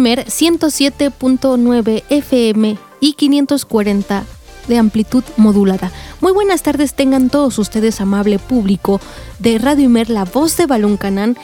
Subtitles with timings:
[0.00, 4.24] Imer 107.9 FM y 540
[4.66, 5.92] de amplitud modulada.
[6.22, 8.98] Muy buenas tardes tengan todos ustedes, amable público
[9.40, 11.36] de Radio Imer, la voz de Balún Canán.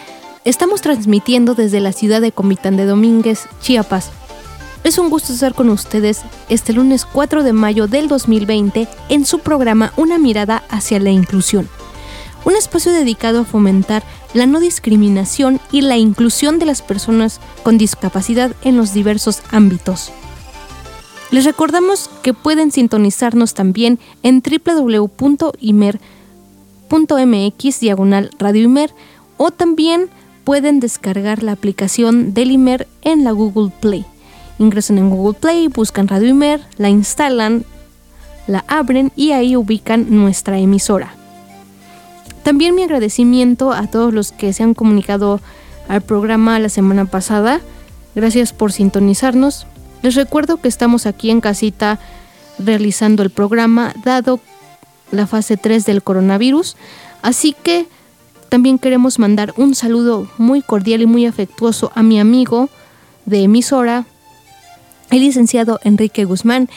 [0.47, 4.09] Estamos transmitiendo desde la ciudad de Comitán de Domínguez, Chiapas.
[4.85, 9.41] Es un gusto estar con ustedes este lunes 4 de mayo del 2020 en su
[9.41, 11.69] programa Una mirada hacia la inclusión.
[12.47, 14.03] Un espacio dedicado a fomentar
[14.37, 20.13] la no discriminación y la inclusión de las personas con discapacidad en los diversos ámbitos.
[21.31, 26.01] Les recordamos que pueden sintonizarnos también en www.imer.mx
[27.81, 28.95] diagonal Radio Imer
[29.39, 30.09] o también
[30.45, 34.05] pueden descargar la aplicación del Imer en la Google Play.
[34.59, 37.65] Ingresan en Google Play, buscan Radio Imer, la instalan,
[38.47, 41.16] la abren y ahí ubican nuestra emisora.
[42.47, 45.41] También mi agradecimiento a todos los que se han comunicado
[45.89, 47.61] al programa la semana pasada.
[48.15, 49.67] Gracias por sintonizarnos.
[50.03, 51.99] Les recuerdo que estamos aquí en casita
[52.61, 54.39] realizando el programa dado
[55.11, 56.77] la fase 3 del coronavirus.
[57.21, 57.89] Así que
[58.49, 62.69] también queremos mandar un saludo muy cordial y muy afectuoso a mi amigo
[63.25, 64.05] de emisora,
[65.11, 66.69] el licenciado Enrique Guzmán,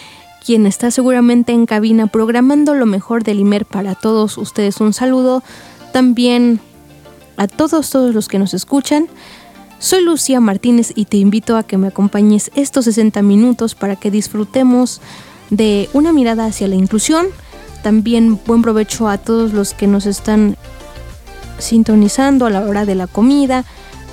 [0.45, 4.79] quien está seguramente en cabina programando lo mejor del IMER para todos ustedes.
[4.79, 5.43] Un saludo
[5.91, 6.59] también
[7.37, 9.07] a todos, todos los que nos escuchan.
[9.79, 14.11] Soy Lucía Martínez y te invito a que me acompañes estos 60 minutos para que
[14.11, 15.01] disfrutemos
[15.49, 17.27] de una mirada hacia la inclusión.
[17.81, 20.57] También buen provecho a todos los que nos están
[21.59, 23.63] sintonizando a la hora de la comida.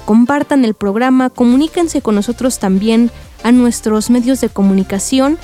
[0.05, 3.11] Compartan el programa, comuníquense con nosotros también
[3.43, 5.37] a nuestros medios de comunicación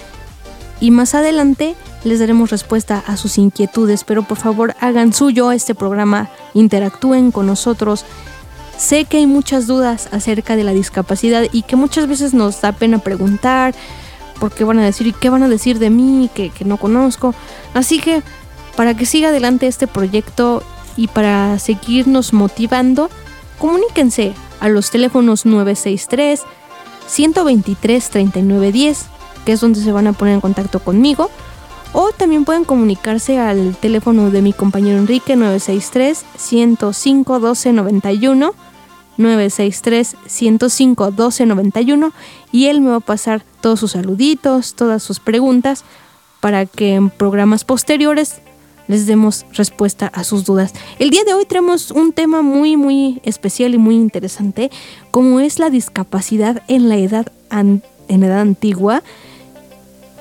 [0.82, 5.76] y más adelante les daremos respuesta a sus inquietudes, pero por favor hagan suyo este
[5.76, 8.04] programa, interactúen con nosotros.
[8.78, 12.72] Sé que hay muchas dudas acerca de la discapacidad y que muchas veces nos da
[12.72, 13.76] pena preguntar
[14.40, 16.78] por qué van a decir y qué van a decir de mí que, que no
[16.78, 17.32] conozco.
[17.74, 18.20] Así que
[18.74, 20.64] para que siga adelante este proyecto
[20.96, 23.08] y para seguirnos motivando,
[23.60, 26.42] comuníquense a los teléfonos 963
[27.06, 29.11] 123 3910
[29.44, 31.30] que es donde se van a poner en contacto conmigo.
[31.92, 38.54] O también pueden comunicarse al teléfono de mi compañero Enrique 963 105 1291
[39.18, 42.12] 963 105 1291
[42.50, 45.84] y él me va a pasar todos sus saluditos, todas sus preguntas
[46.40, 48.40] para que en programas posteriores
[48.88, 50.72] les demos respuesta a sus dudas.
[50.98, 54.70] El día de hoy tenemos un tema muy muy especial y muy interesante
[55.10, 59.02] como es la discapacidad en la edad en edad antigua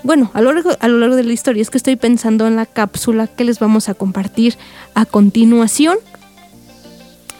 [0.04, 3.44] bueno, a lo, largo, de la historia es que estoy pensando en la cápsula que
[3.44, 4.58] les vamos a compartir
[4.96, 5.98] a continuación.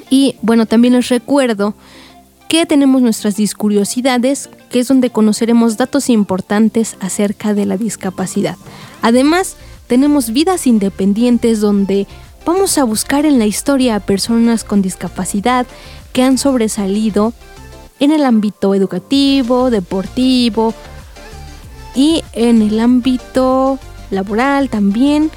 [0.10, 1.74] Y bueno, también les recuerdo
[2.50, 8.58] que tenemos nuestras discuriosidades, que es donde conoceremos datos importantes acerca de la discapacidad.
[9.02, 9.56] Además,
[9.88, 12.08] tenemos vidas independientes donde
[12.46, 15.66] vamos a buscar en la historia a personas con discapacidad
[16.14, 17.34] que han sobresalido
[18.00, 20.74] en el ámbito educativo, deportivo,
[21.96, 23.80] y en el ámbito
[24.10, 25.32] laboral también.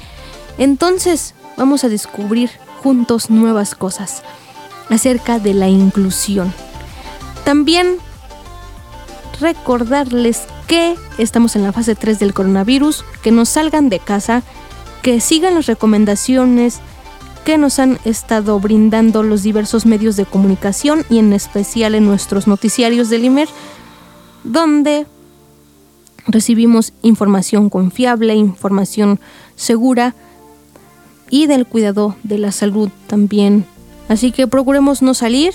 [0.57, 2.49] Entonces vamos a descubrir
[2.81, 4.23] juntos nuevas cosas
[4.89, 6.53] acerca de la inclusión.
[7.43, 7.97] También
[9.39, 14.43] recordarles que estamos en la fase 3 del coronavirus, que no salgan de casa,
[15.01, 16.79] que sigan las recomendaciones
[17.43, 22.47] que nos han estado brindando los diversos medios de comunicación y en especial en nuestros
[22.47, 23.47] noticiarios del IMER,
[24.43, 25.05] donde
[26.27, 29.19] recibimos información confiable, información
[29.55, 30.15] segura
[31.29, 33.65] y del cuidado de la salud también.
[34.07, 35.53] Así que procuremos no salir,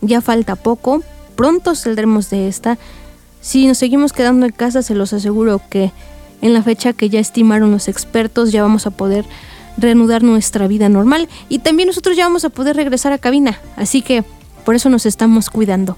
[0.00, 1.02] ya falta poco,
[1.36, 2.78] pronto saldremos de esta.
[3.40, 5.92] Si nos seguimos quedando en casa, se los aseguro que
[6.40, 9.24] en la fecha que ya estimaron los expertos ya vamos a poder
[9.76, 13.58] reanudar nuestra vida normal y también nosotros ya vamos a poder regresar a cabina.
[13.76, 14.24] Así que
[14.64, 15.96] por eso nos estamos cuidando.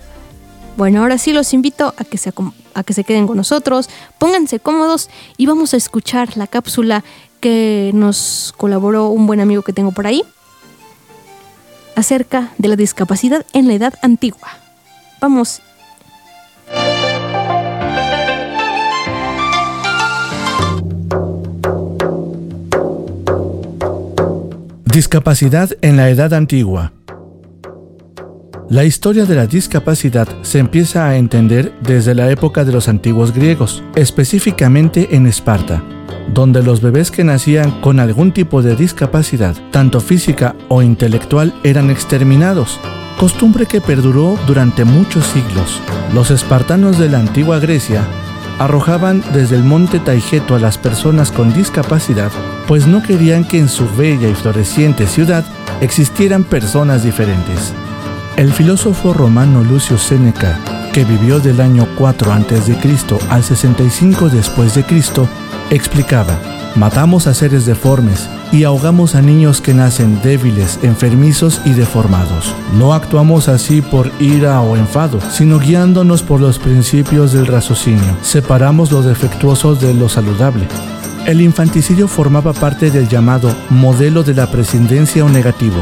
[0.76, 2.32] Bueno, ahora sí los invito a que se,
[2.74, 3.88] a que se queden con nosotros,
[4.18, 7.04] pónganse cómodos y vamos a escuchar la cápsula
[7.40, 10.24] que nos colaboró un buen amigo que tengo por ahí
[11.94, 14.48] acerca de la discapacidad en la edad antigua.
[15.20, 15.62] Vamos.
[24.84, 26.92] Discapacidad en la edad antigua.
[28.70, 33.34] La historia de la discapacidad se empieza a entender desde la época de los antiguos
[33.34, 35.82] griegos, específicamente en Esparta,
[36.32, 41.90] donde los bebés que nacían con algún tipo de discapacidad, tanto física o intelectual, eran
[41.90, 42.80] exterminados,
[43.20, 45.78] costumbre que perduró durante muchos siglos.
[46.14, 48.02] Los espartanos de la antigua Grecia
[48.58, 52.32] arrojaban desde el monte Taigeto a las personas con discapacidad,
[52.66, 55.44] pues no querían que en su bella y floreciente ciudad
[55.82, 57.74] existieran personas diferentes.
[58.36, 60.58] El filósofo romano Lucio Séneca,
[60.92, 62.76] que vivió del año 4 a.C.
[63.30, 65.28] al 65 después de Cristo,
[65.70, 66.40] explicaba:
[66.74, 72.52] Matamos a seres deformes y ahogamos a niños que nacen débiles, enfermizos y deformados.
[72.76, 78.16] No actuamos así por ira o enfado, sino guiándonos por los principios del raciocinio.
[78.22, 80.66] Separamos lo defectuoso de lo saludable.
[81.24, 85.78] El infanticidio formaba parte del llamado modelo de la prescindencia o negativo,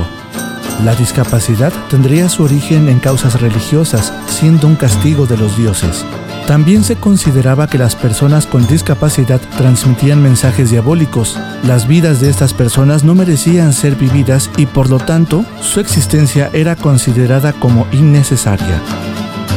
[0.85, 6.05] la discapacidad tendría su origen en causas religiosas, siendo un castigo de los dioses.
[6.47, 11.39] También se consideraba que las personas con discapacidad transmitían mensajes diabólicos.
[11.65, 16.51] Las vidas de estas personas no merecían ser vividas y por lo tanto su existencia
[16.53, 18.81] era considerada como innecesaria.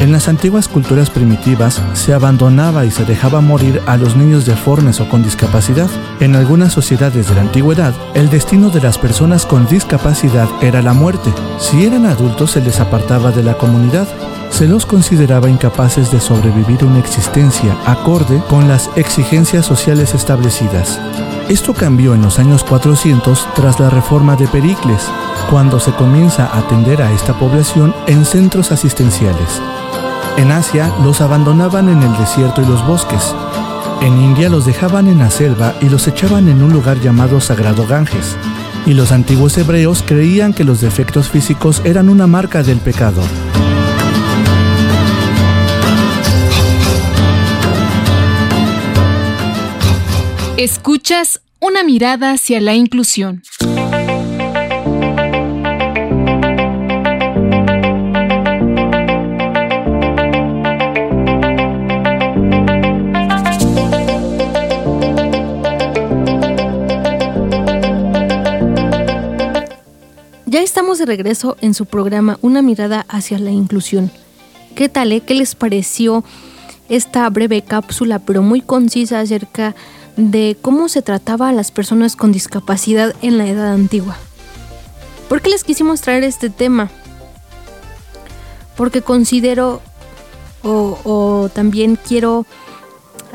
[0.02, 5.00] En las antiguas culturas primitivas se abandonaba y se dejaba morir a los niños deformes
[5.00, 5.90] o con discapacidad.
[6.20, 10.94] En algunas sociedades de la antigüedad, el destino de las personas con discapacidad era la
[10.94, 11.32] muerte.
[11.60, 14.08] Si eran adultos se les apartaba de la comunidad.
[14.52, 21.00] Se los consideraba incapaces de sobrevivir una existencia acorde con las exigencias sociales establecidas.
[21.50, 25.04] Esto cambió en los años 400 tras la reforma de Pericles,
[25.52, 29.62] cuando se comienza a atender a esta población en centros asistenciales.
[30.38, 33.36] En Asia los abandonaban en el desierto y los bosques.
[34.02, 37.86] En India los dejaban en la selva y los echaban en un lugar llamado Sagrado
[37.86, 38.36] Ganges.
[38.88, 43.22] Y los antiguos hebreos creían que los defectos físicos eran una marca del pecado.
[50.58, 53.44] Escuchas una mirada hacia la inclusión.
[70.46, 74.10] Ya estamos de regreso en su programa Una mirada hacia la inclusión.
[74.74, 75.12] ¿Qué tal?
[75.12, 75.20] Eh?
[75.20, 76.24] ¿Qué les pareció
[76.90, 80.05] esta breve cápsula, pero muy concisa acerca de
[80.62, 84.18] cómo se trataba a las personas con discapacidad en la edad antigua?
[85.30, 86.90] ¿Por qué les quisimos traer este tema?
[88.78, 89.82] Porque considero
[90.64, 92.46] o, o también quiero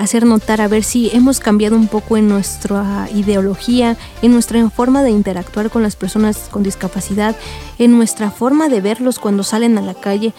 [0.01, 5.03] hacer notar a ver si hemos cambiado un poco en nuestra ideología, en nuestra forma
[5.03, 7.37] de interactuar con las personas con discapacidad,
[7.79, 10.33] en nuestra forma de verlos cuando salen a la calle.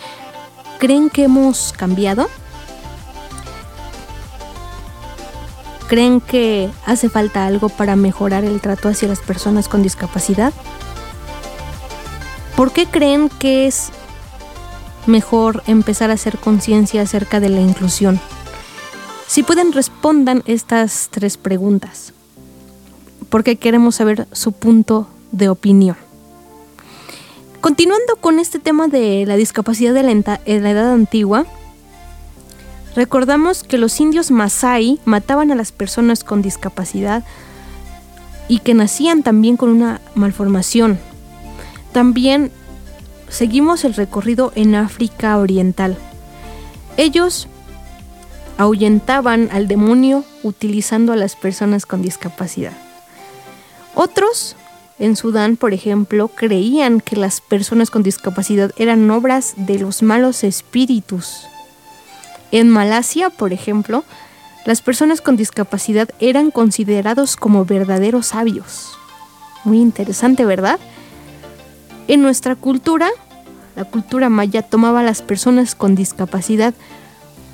[0.79, 2.27] ¿Creen que hemos cambiado?
[5.91, 10.53] ¿Creen que hace falta algo para mejorar el trato hacia las personas con discapacidad?
[12.55, 13.89] ¿Por qué creen que es
[15.05, 18.21] mejor empezar a hacer conciencia acerca de la inclusión?
[19.27, 22.13] Si pueden, respondan estas tres preguntas,
[23.27, 25.97] porque queremos saber su punto de opinión.
[27.59, 31.45] Continuando con este tema de la discapacidad de la, edad antigua,
[32.95, 37.23] recordamos que los indios Masai mataban a las personas con discapacidad
[38.47, 40.99] y que nacían también con una malformación.
[41.93, 42.51] También
[43.29, 45.97] seguimos el recorrido en África Oriental.
[46.97, 47.47] Ellos
[48.57, 52.73] ahuyentaban al demonio utilizando a las personas con discapacidad.
[53.95, 54.55] Otros,
[54.99, 60.43] en Sudán, por ejemplo, creían que las personas con discapacidad eran obras de los malos
[60.43, 61.47] espíritus.
[62.51, 64.03] En Malasia, por ejemplo,
[64.65, 68.91] las personas con discapacidad eran considerados como verdaderos sabios.
[69.63, 70.79] Muy interesante, ¿verdad?
[72.07, 73.09] En nuestra cultura,
[73.75, 76.73] la cultura maya tomaba a las personas con discapacidad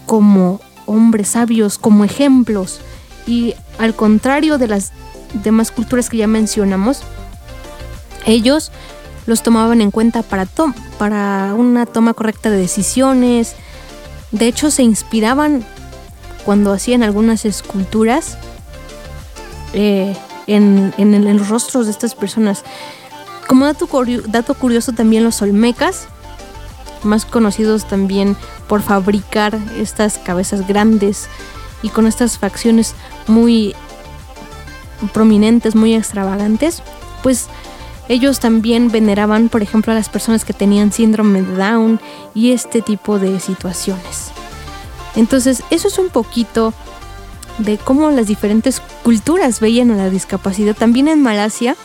[0.06, 2.80] como hombres sabios, como ejemplos.
[3.28, 4.92] Y al contrario de las
[5.44, 7.02] demás culturas que ya mencionamos,
[8.26, 8.72] ellos
[9.26, 10.48] los tomaban en cuenta para,
[10.98, 13.56] para una toma correcta de decisiones.
[14.32, 15.66] De hecho, se inspiraban
[16.46, 18.38] cuando hacían algunas esculturas
[19.74, 20.16] eh,
[20.48, 22.64] en, en, los rostros de estas personas.
[23.48, 23.88] Como dato,
[24.28, 26.08] dato curioso también los olmecas,
[27.04, 28.36] más conocidos también
[28.68, 31.28] por fabricar estas cabezas grandes
[31.82, 32.96] y con estas facciones
[33.28, 33.76] muy
[35.14, 36.82] prominentes, muy extravagantes,
[37.24, 37.48] pues
[38.10, 42.00] ellos también veneraban, por ejemplo, a las personas que tenían síndrome de Down
[42.34, 44.32] y este tipo de situaciones.
[45.16, 46.74] Entonces, eso es un poquito
[47.58, 50.76] de cómo las diferentes culturas veían a la discapacidad.
[50.76, 51.76] También en Malasia,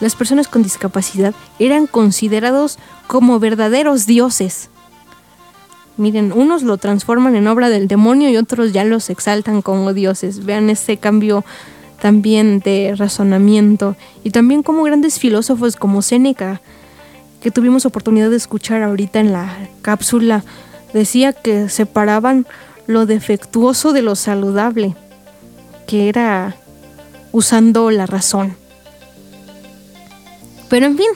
[0.00, 4.68] las personas con discapacidad eran considerados como verdaderos dioses.
[5.96, 10.44] Miren, unos lo transforman en obra del demonio y otros ya los exaltan como dioses.
[10.44, 11.44] Vean este cambio
[12.04, 16.60] también de razonamiento y también como grandes filósofos como Séneca,
[17.40, 20.44] que tuvimos oportunidad de escuchar ahorita en la cápsula,
[20.92, 22.46] decía que separaban
[22.86, 24.94] lo defectuoso de lo saludable,
[25.86, 26.56] que era
[27.32, 28.54] usando la razón.
[30.68, 31.08] Pero en fin,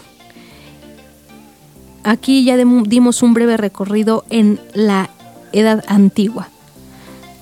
[2.02, 5.10] aquí ya dimos un breve recorrido en la
[5.52, 6.48] Edad Antigua.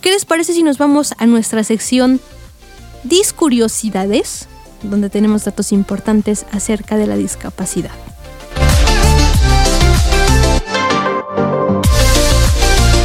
[0.01, 2.21] ¿Qué les parece si nos vamos a nuestra sección
[3.09, 4.49] Discuriosidades,
[4.83, 7.93] donde tenemos datos importantes acerca de la discapacidad.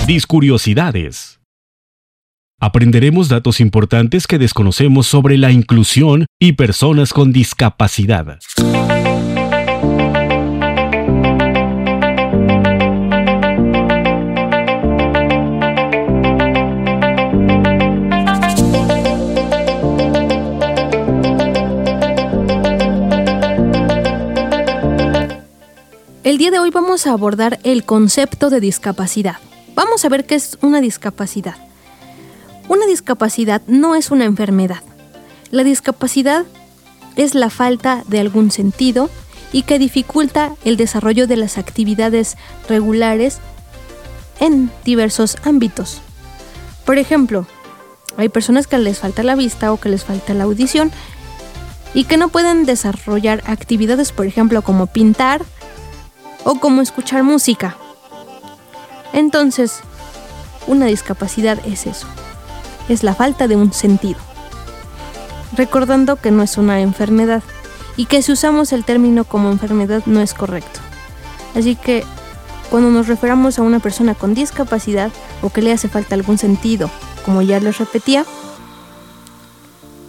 [0.08, 1.40] Discuriosidades.
[2.60, 8.40] Aprenderemos datos importantes que desconocemos sobre la inclusión y personas con discapacidad.
[26.32, 29.36] El día de hoy vamos a abordar el concepto de discapacidad.
[29.76, 31.58] Vamos a ver qué es una discapacidad.
[32.70, 34.82] Una discapacidad no es una enfermedad.
[35.50, 36.46] La discapacidad
[37.18, 39.10] es la falta de algún sentido
[39.52, 42.38] y que dificulta el desarrollo de las actividades
[42.70, 43.40] regulares
[44.40, 46.00] en diversos ámbitos.
[46.86, 47.46] Por ejemplo,
[48.16, 50.94] hay personas que les falta la vista o que les falta la audición
[51.94, 55.44] y que no pueden desarrollar actividades, por ejemplo, como pintar,
[56.44, 57.76] o como escuchar música.
[59.14, 59.82] Entonces,
[60.68, 62.08] una discapacidad es eso,
[62.90, 64.20] es la falta de un sentido.
[65.56, 67.44] Recordando que no es una enfermedad
[67.98, 70.80] y que si usamos el término como enfermedad no es correcto.
[71.56, 72.06] Así que
[72.70, 76.90] cuando nos referamos a una persona con discapacidad o que le hace falta algún sentido,
[77.26, 78.26] como ya les repetía,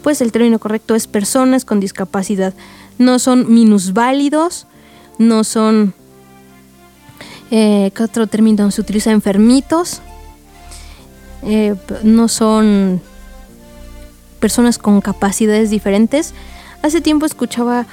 [0.03, 2.55] pues el término correcto es personas con discapacidad.
[2.99, 4.67] No son minusválidos,
[5.19, 5.95] no son
[7.55, 9.11] eh, ¿Qué otro término se utiliza?
[9.11, 10.01] Enfermitos.
[11.43, 13.03] Eh, no son
[14.41, 16.33] personas con capacidades diferentes.
[16.83, 17.85] Hace tiempo escuchaba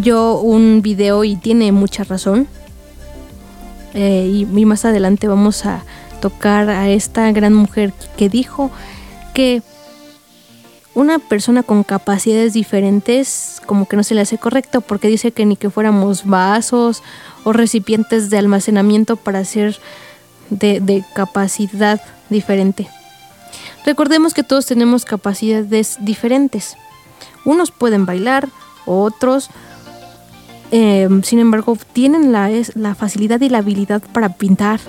[0.00, 2.48] yo un video y tiene mucha razón.
[3.94, 5.84] Eh, y, y más adelante vamos a
[6.20, 8.72] tocar a esta gran mujer que dijo
[9.34, 9.62] que
[10.98, 15.46] una persona con capacidades diferentes como que no se le hace correcto porque dice que
[15.46, 17.04] ni que fuéramos vasos
[17.44, 19.78] o recipientes de almacenamiento para ser
[20.50, 22.00] de, capacidad
[22.30, 22.88] diferente.
[23.86, 26.76] Recordemos que todos tenemos capacidades diferentes.
[27.44, 28.48] Unos pueden bailar,
[28.84, 29.50] otros,
[30.72, 34.80] em, sin embargo, tienen la, la facilidad y la habilidad para pintar.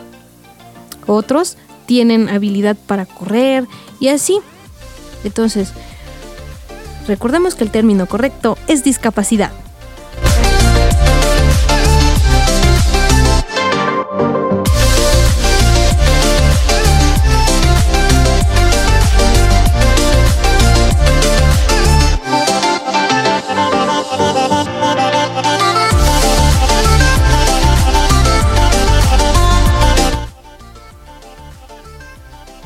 [1.05, 3.67] Otros tienen habilidad para correr
[3.99, 4.39] y así.
[5.23, 5.71] Entonces,
[7.09, 9.51] Recordemos que el término correcto es discapacidad.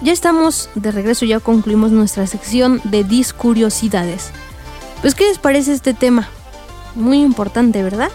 [0.04, 4.32] Ya estamos de regreso, ya concluimos nuestra sección de discuriosidades.
[5.02, 6.28] Pues, ¿qué les parece este tema?
[6.94, 8.12] Muy importante, ¿verdad?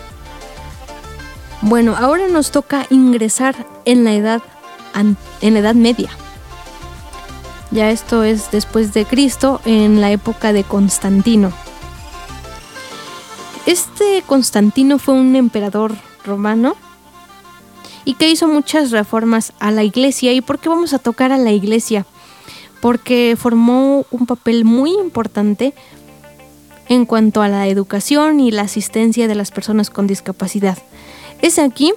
[1.62, 4.42] Bueno, ahora nos toca ingresar en la edad,
[5.40, 6.10] en la edad media.
[7.70, 11.52] Ya esto es después de Cristo, en la época de Constantino.
[13.64, 16.76] Este Constantino fue un emperador romano
[18.08, 20.32] y que hizo muchas reformas a la iglesia.
[20.32, 22.06] ¿Y por qué vamos a tocar a la iglesia?
[22.80, 25.74] Porque formó un papel muy importante
[26.88, 30.78] en cuanto a la educación y la asistencia de las personas con discapacidad.
[31.42, 31.92] Es aquí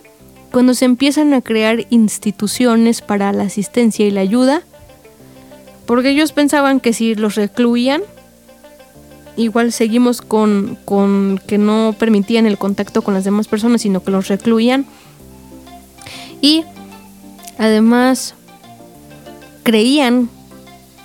[0.51, 4.63] cuando se empiezan a crear instituciones para la asistencia y la ayuda,
[5.85, 8.01] porque ellos pensaban que si los recluían,
[9.37, 14.11] igual seguimos con, con que no permitían el contacto con las demás personas, sino que
[14.11, 14.85] los recluían
[16.41, 16.65] y
[17.57, 18.33] además
[19.63, 20.29] creían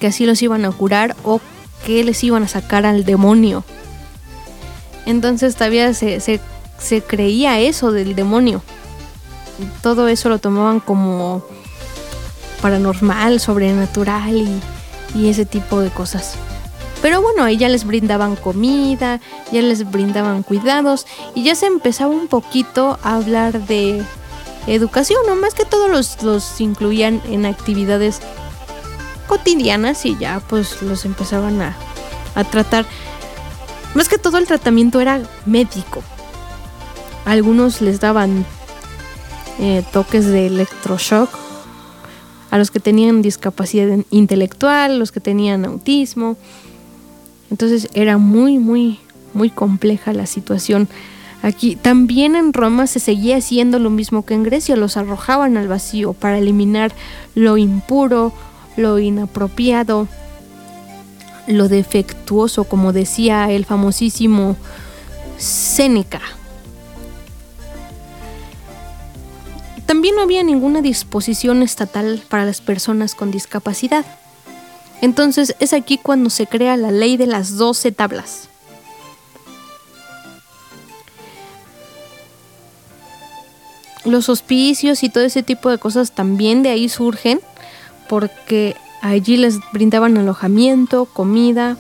[0.01, 1.41] que así los iban a curar o
[1.85, 3.65] que les iban a sacar al demonio.
[5.05, 8.63] Entonces todavía se, se, creía eso del demonio.
[9.83, 11.45] Todo eso lo tomaban como
[12.61, 14.61] paranormal, sobrenatural y,
[15.15, 16.35] y ese tipo de cosas.
[17.03, 19.21] Pero bueno, ahí ya les brindaban comida,
[19.53, 24.03] ya les brindaban cuidados y ya se empezaba un poquito a hablar de
[24.67, 28.21] educación, o más que todos los, los incluían en actividades
[29.27, 31.77] cotidianas y ya pues los empezaban a,
[32.35, 32.87] a tratar.
[33.95, 36.03] Más que todo el tratamiento era médico.
[37.25, 38.45] algunos les daban
[39.59, 41.31] eh, toques de electroshock
[42.51, 46.37] a los que tenían discapacidad intelectual, los que tenían autismo.
[47.51, 49.01] Entonces era muy, muy,
[49.33, 50.89] muy compleja la situación
[51.43, 55.69] Aquí también en Roma se seguía haciendo lo mismo que en Grecia, los arrojaban al
[55.69, 56.93] vacío para eliminar
[57.35, 58.33] lo impuro,
[58.77, 60.09] lo inapropiado,
[61.47, 64.57] lo defectuoso, como decía el famosísimo
[65.39, 66.21] Séneca.
[69.85, 74.05] También no había ninguna disposición estatal para las personas con discapacidad.
[75.01, 78.49] Entonces es aquí cuando se crea la ley de las doce tablas
[84.07, 87.41] los hospicios y todo ese tipo de cosas también de ahí surgen
[88.09, 91.77] porque allí les brindaban alojamiento, comida,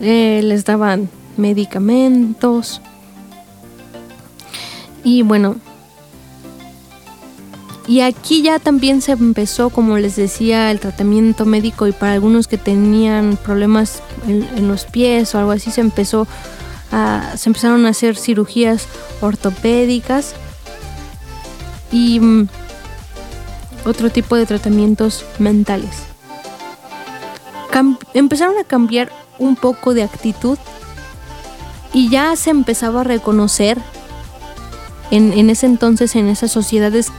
[0.00, 2.80] eh, les daban medicamentos.
[5.02, 5.56] Y bueno,
[7.86, 12.48] y aquí ya también se empezó, como les decía, el tratamiento médico y para algunos
[12.48, 16.26] que tenían problemas en, en los pies o algo así, se empezó
[16.90, 18.86] a, se empezaron a hacer cirugías
[19.20, 20.34] ortopédicas
[21.94, 22.48] y mm,
[23.86, 26.02] otro tipo de tratamientos mentales.
[28.12, 30.58] empezaron a cambiar un poco de actitud
[31.92, 33.78] y ya se empezaba a reconocer
[35.12, 37.12] en, en ese entonces, en esas sociedades,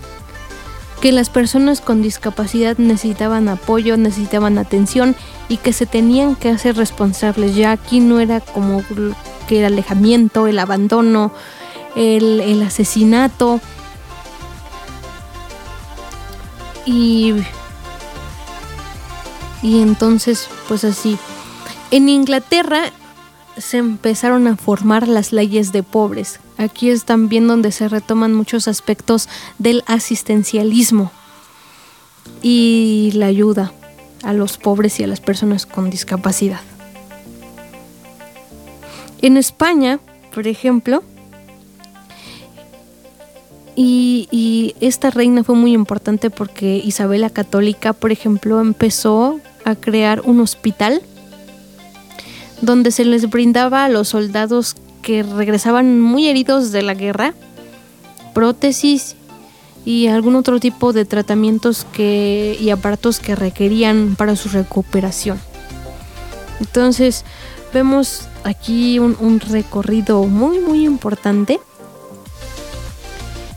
[0.99, 5.15] que las personas con discapacidad necesitaban apoyo, necesitaban atención
[5.47, 7.55] y que se tenían que hacer responsables.
[7.55, 8.83] Ya aquí no era como
[9.47, 11.31] que el alejamiento, el abandono,
[11.95, 13.61] el, el asesinato,
[16.85, 17.33] Y,
[19.61, 21.17] y entonces, pues así.
[21.91, 22.91] En Inglaterra
[23.57, 26.39] se empezaron a formar las leyes de pobres.
[26.57, 31.11] Aquí es también donde se retoman muchos aspectos del asistencialismo
[32.41, 33.71] y la ayuda
[34.23, 36.61] a los pobres y a las personas con discapacidad.
[39.21, 39.99] En España,
[40.33, 41.03] por ejemplo,
[43.75, 50.21] y, esta reina fue muy importante porque Isabel la Católica, por ejemplo, empezó a crear
[50.21, 51.01] un hospital
[52.61, 57.33] donde se les brindaba a los soldados que regresaban muy heridos de la guerra
[58.33, 59.15] prótesis
[59.85, 65.39] y algún otro tipo de tratamientos que, y aparatos que requerían para su recuperación.
[66.59, 67.23] Entonces
[67.73, 71.59] vemos aquí un, un recorrido muy muy importante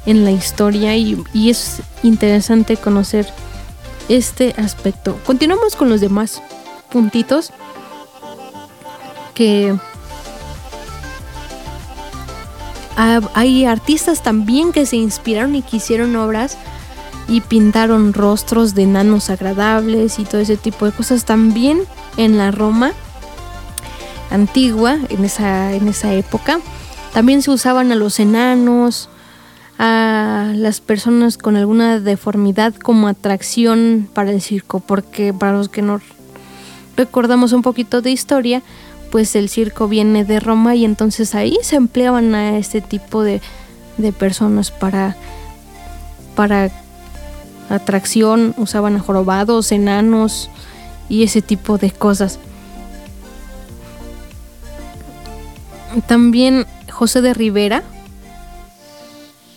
[0.09, 3.31] en la historia y, es interesante conocer
[4.09, 5.21] este aspecto.
[5.27, 6.43] Continuamos con los demás
[6.91, 7.53] puntitos
[9.35, 9.77] que
[12.97, 16.57] hay artistas también que se inspiraron y que hicieron obras
[17.29, 21.83] y pintaron rostros de enanos agradables y todo ese tipo de cosas también
[22.17, 22.93] en la Roma
[24.31, 26.61] antigua en esa, en esa época
[27.13, 29.11] también se usaban a los enanos
[29.79, 35.83] a las personas con alguna deformidad como atracción para el circo, porque para los que
[35.83, 36.01] no
[36.97, 38.63] recordamos un poquito de historia,
[39.13, 43.41] pues el circo viene de Roma y entonces ahí se empleaban a este tipo de,
[43.97, 45.17] de personas para,
[46.35, 46.71] para
[47.71, 50.51] atracción, usaban a jorobados, enanos
[51.09, 52.41] y ese tipo de cosas.
[56.07, 57.83] También José de Rivera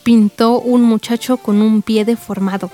[0.03, 2.69] pintó un muchacho con un pie deformado.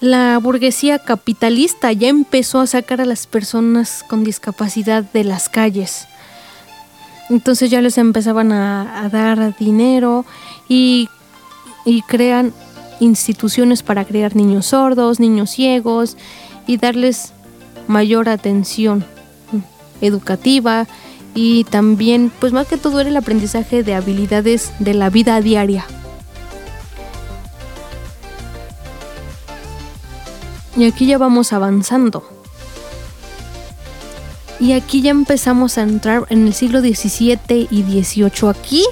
[0.00, 6.06] La burguesía capitalista ya empezó a sacar a las personas con discapacidad de las calles.
[7.30, 10.26] Entonces ya les empezaban a, dar dinero
[10.68, 11.08] y,
[11.86, 12.52] y crean
[13.00, 16.18] instituciones para crear niños sordos, niños ciegos
[16.66, 17.32] y darles
[17.88, 19.04] mayor atención
[20.00, 20.86] educativa
[21.34, 25.84] y también, pues más que todo era el aprendizaje de habilidades de la vida diaria.
[30.76, 32.28] Y aquí ya vamos avanzando.
[34.60, 38.48] Y aquí ya empezamos a entrar en el siglo XVII y XVIII.
[38.48, 38.84] Aquí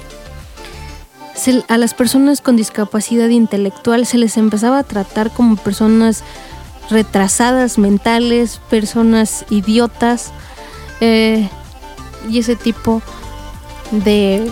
[1.67, 6.23] a las personas con discapacidad intelectual se les empezaba a tratar como personas
[6.89, 10.31] retrasadas mentales, personas idiotas
[11.01, 11.49] eh,
[12.29, 13.01] y ese tipo
[13.91, 14.49] de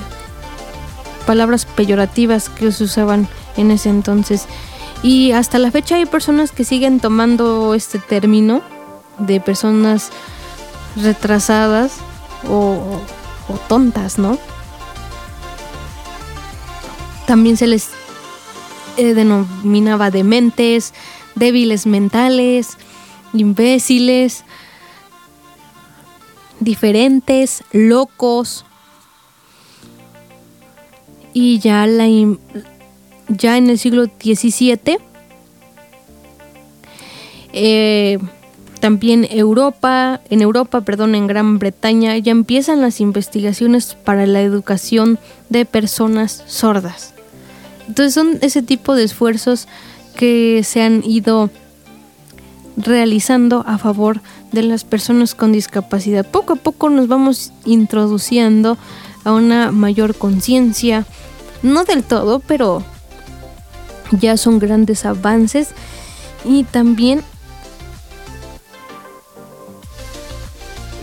[1.25, 4.45] palabras peyorativas que se usaban en ese entonces.
[5.03, 8.61] Y hasta la fecha hay personas que siguen tomando este término
[9.17, 10.09] de personas
[10.95, 11.93] retrasadas
[12.49, 12.99] o,
[13.67, 14.37] tontas, ¿no?
[17.27, 17.89] También se les
[18.97, 20.93] eh, denominaba dementes,
[21.35, 22.77] débiles mentales,
[23.33, 24.43] imbéciles,
[26.61, 28.65] diferentes, locos.
[31.33, 32.05] Y ya, la,
[33.27, 34.97] ya en el siglo XVII,
[37.53, 38.19] eh,
[38.79, 45.19] también Europa, en Europa, perdón, en Gran Bretaña, ya empiezan las investigaciones para la educación
[45.49, 47.13] de personas sordas.
[47.87, 49.67] Entonces son ese tipo de esfuerzos
[50.15, 51.49] que se han ido
[52.77, 54.21] realizando a favor de
[54.51, 56.25] las personas con discapacidad.
[56.25, 58.77] Poco a poco nos vamos introduciendo
[59.23, 61.05] a una mayor conciencia,
[61.63, 62.83] no del todo, pero
[64.11, 65.69] ya son grandes avances
[66.43, 67.23] y también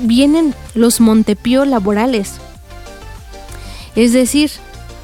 [0.00, 2.34] vienen los Montepío laborales.
[3.96, 4.50] Es decir,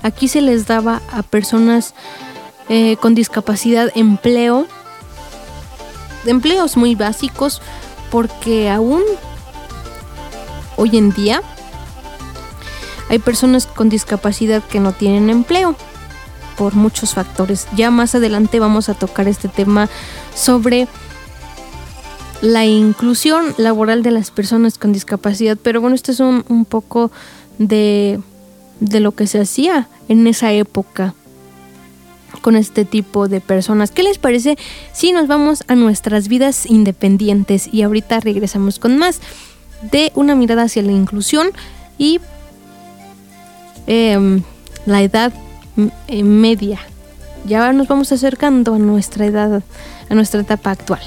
[0.05, 1.95] Aquí se les daba a personas
[2.69, 4.67] eh, con discapacidad empleo,
[6.27, 7.63] empleos muy básicos,
[8.14, 9.03] porque aún
[10.77, 11.42] hoy en día
[13.11, 15.74] hay personas con discapacidad que no tienen empleo
[16.57, 17.66] por muchos factores.
[17.74, 19.88] Ya más adelante vamos a tocar este tema
[20.33, 20.87] sobre
[22.40, 27.11] la inclusión laboral de las personas con discapacidad, pero bueno, esto es un, un poco
[27.59, 28.20] de
[28.79, 31.14] de lo que se hacía en esa época
[32.40, 33.90] con este tipo de personas.
[33.90, 34.57] ¿Qué les parece
[34.92, 39.20] si nos vamos a nuestras vidas independientes y ahorita regresamos con más
[39.90, 41.49] de una mirada hacia la inclusión
[41.99, 42.20] y
[43.87, 44.42] em,
[44.87, 45.33] la edad
[46.09, 46.81] eh, media?
[47.47, 49.62] Ya nos vamos acercando a nuestra edad,
[50.09, 51.03] a nuestra etapa actual.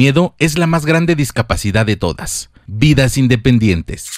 [0.00, 2.48] Miedo es la más grande discapacidad de todas.
[2.66, 4.12] Vidas independientes.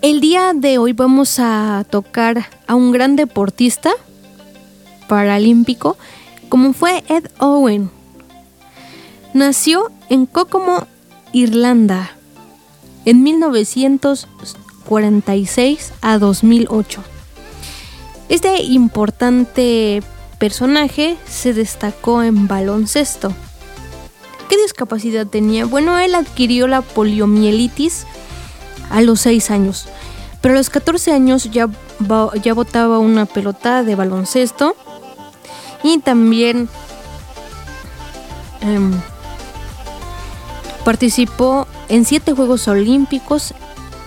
[0.00, 3.90] El día de hoy vamos a tocar a un gran deportista
[5.08, 5.98] paralímpico
[6.48, 7.90] como fue Ed Owen.
[9.34, 10.86] Nació en Kokomo,
[11.32, 12.12] Irlanda
[13.04, 17.02] en 1946 a 2008.
[18.28, 20.02] Este importante
[20.38, 23.32] personaje se destacó en baloncesto.
[24.48, 25.66] ¿Qué discapacidad tenía?
[25.66, 28.06] Bueno, él adquirió la poliomielitis
[28.90, 29.88] a los 6 años,
[30.40, 31.68] pero a los 14 años ya,
[32.42, 34.76] ya botaba una pelota de baloncesto
[35.82, 36.68] y también
[38.60, 38.92] em,
[40.84, 43.54] Participó en siete Juegos Olímpicos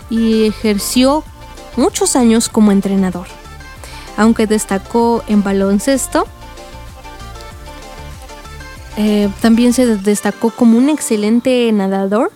[0.10, 1.24] y ejerció
[1.78, 3.28] muchos años como entrenador.
[4.18, 6.26] Aunque destacó en baloncesto,
[8.98, 12.32] eh, también se destacó como un excelente nadador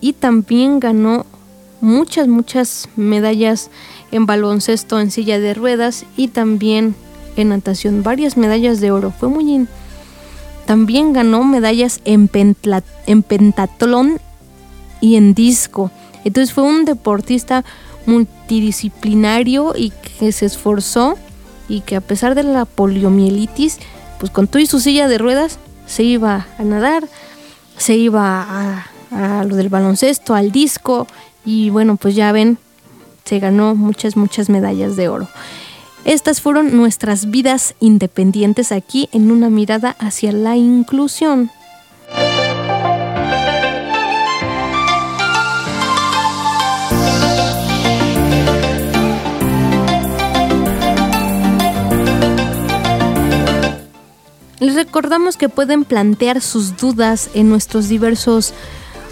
[0.00, 1.24] y también ganó
[1.80, 3.70] muchas, muchas medallas
[4.12, 6.94] en baloncesto en silla de ruedas y también
[7.36, 9.12] en natación, varias medallas de oro.
[9.18, 9.44] Fue muy
[10.70, 12.30] también ganó medallas en,
[13.06, 14.20] en pentatlón
[15.00, 15.90] y en disco.
[16.22, 17.64] Entonces fue un deportista
[18.06, 21.16] multidisciplinario y que se esforzó
[21.68, 23.80] y que a pesar de la poliomielitis,
[24.20, 27.08] pues con todo y su silla de ruedas se iba a nadar,
[27.76, 28.86] se iba a,
[29.40, 31.08] a lo del baloncesto, al disco
[31.44, 32.58] y bueno, pues ya ven,
[33.24, 35.26] se ganó muchas, muchas medallas de oro.
[36.04, 41.50] Estas fueron nuestras vidas independientes aquí en una mirada hacia la inclusión.
[54.58, 58.52] Les recordamos que pueden plantear sus dudas en nuestros diversos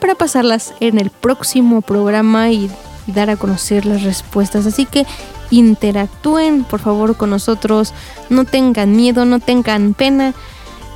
[0.00, 2.70] para pasarlas en el próximo programa y,
[3.08, 4.66] y dar a conocer las respuestas.
[4.66, 5.04] Así que
[5.50, 7.92] interactúen por favor con nosotros,
[8.30, 10.32] no tengan miedo, no tengan pena.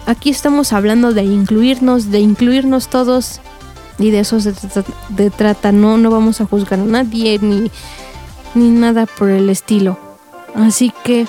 [0.07, 3.40] Aquí estamos hablando de incluirnos, de incluirnos todos
[3.99, 4.53] y de eso se
[5.37, 7.71] trata, no, no vamos a juzgar a nadie ni,
[8.55, 9.99] ni nada por el estilo.
[10.55, 11.27] Así que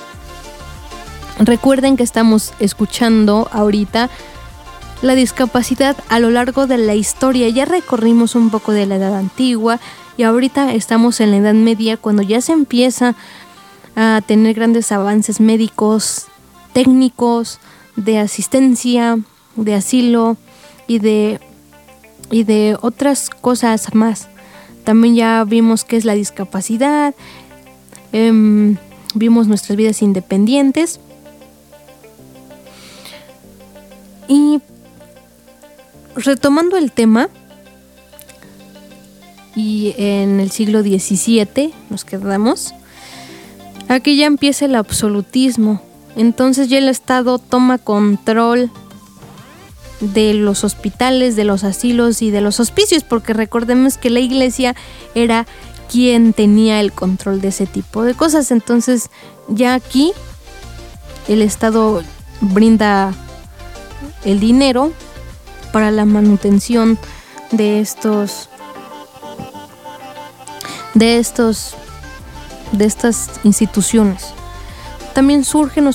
[1.39, 4.09] recuerden que estamos escuchando ahorita
[5.01, 7.49] la discapacidad a lo largo de la historia.
[7.49, 9.79] Ya recorrimos un poco de la edad antigua,
[10.17, 13.15] y ahorita estamos en la Edad Media cuando ya se empieza
[13.95, 16.25] a tener grandes avances médicos,
[16.73, 17.59] técnicos,
[17.97, 19.19] de asistencia,
[19.57, 20.37] de asilo
[20.87, 21.41] y de,
[22.31, 24.29] y de otras cosas más.
[24.85, 27.13] También ya vimos qué es la discapacidad,
[28.13, 28.77] em,
[29.13, 31.01] vimos nuestras vidas independientes
[34.29, 34.61] y
[36.15, 37.29] retomando el tema,
[39.57, 42.75] y en el siglo XVII nos quedamos.
[43.87, 45.81] Aquí ya empieza el absolutismo.
[46.17, 48.71] Entonces ya el Estado toma control
[49.99, 54.75] de los hospitales, de los asilos y de los hospicios, porque recordemos que la iglesia
[55.15, 55.45] era
[55.91, 58.51] quien tenía el control de ese tipo de cosas.
[58.51, 59.09] Entonces
[59.47, 60.11] ya aquí
[61.27, 62.03] el Estado
[62.41, 63.13] brinda
[64.25, 64.91] el dinero
[65.71, 66.97] para la manutención
[67.51, 68.49] de estos
[70.93, 71.75] de estos
[72.71, 74.33] de estas instituciones.
[75.13, 75.87] También surgen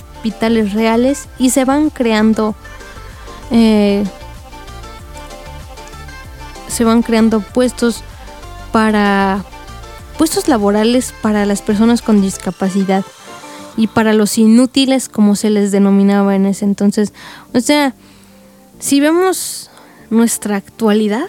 [0.73, 2.55] reales y se van creando
[3.51, 4.05] eh,
[6.69, 8.03] se van creando puestos
[8.73, 9.45] para
[10.17, 13.05] puestos laborales para las personas con discapacidad
[13.77, 17.13] y para los inútiles como se les denominaba en ese entonces.
[17.53, 17.95] O sea,
[18.79, 19.71] si vemos
[20.11, 21.29] nuestra actualidad,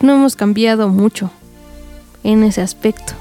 [0.00, 1.30] no hemos cambiado mucho
[2.24, 3.12] en ese aspecto.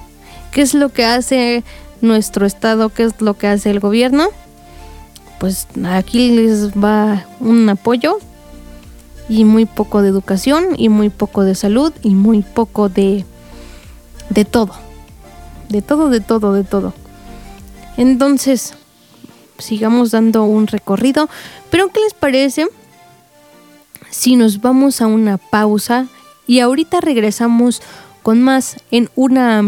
[0.52, 1.64] ¿Qué es lo que hace
[2.02, 2.90] nuestro Estado?
[2.90, 4.30] ¿Qué es lo que hace el gobierno?
[5.40, 8.20] Pues aquí les va un apoyo
[9.30, 13.26] y muy poco de educación y muy poco de salud y muy poco de,
[14.30, 14.74] de todo.
[15.70, 16.94] De todo, de todo, de todo.
[17.96, 18.74] Entonces,
[19.58, 21.30] sigamos dando un recorrido.
[21.70, 22.68] Pero ¿qué les parece
[24.10, 26.08] si nos vamos a una pausa
[26.48, 27.82] y ahorita regresamos
[28.24, 29.64] con más en una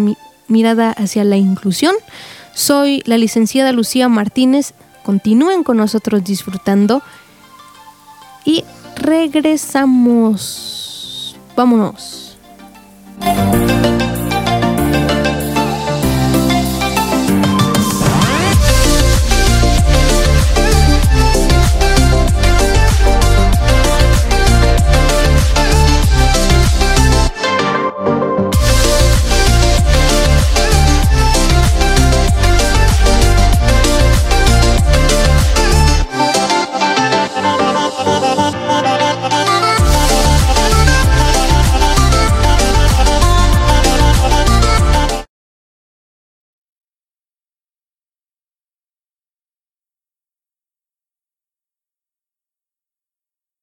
[0.48, 1.96] mirada hacia la inclusión.
[2.54, 4.74] Soy la licenciada Lucía Martínez.
[5.04, 7.02] Continúen con nosotros disfrutando
[8.46, 8.64] y
[8.96, 10.58] regresamos.
[11.56, 12.38] Vámonos.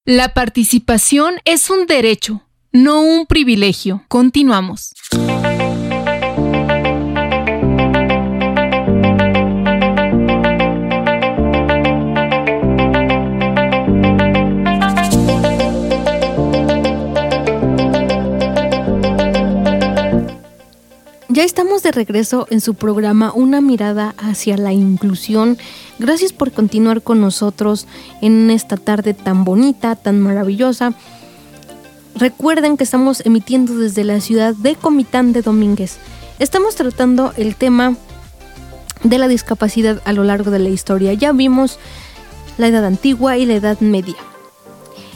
[0.08, 2.40] La participación es un derecho,
[2.72, 4.06] no un privilegio.
[4.08, 4.94] Continuamos.
[21.38, 25.56] Ya estamos de regreso en su programa Una mirada hacia la inclusión.
[26.00, 27.86] Gracias por continuar con nosotros
[28.20, 30.94] en esta tarde tan bonita, tan maravillosa.
[32.16, 35.98] Recuerden que estamos emitiendo desde la ciudad de Comitán de Domínguez.
[36.40, 37.94] Estamos tratando el tema
[39.04, 41.12] de la discapacidad a lo largo de la historia.
[41.12, 41.78] Ya vimos
[42.56, 44.16] la edad antigua y la edad media.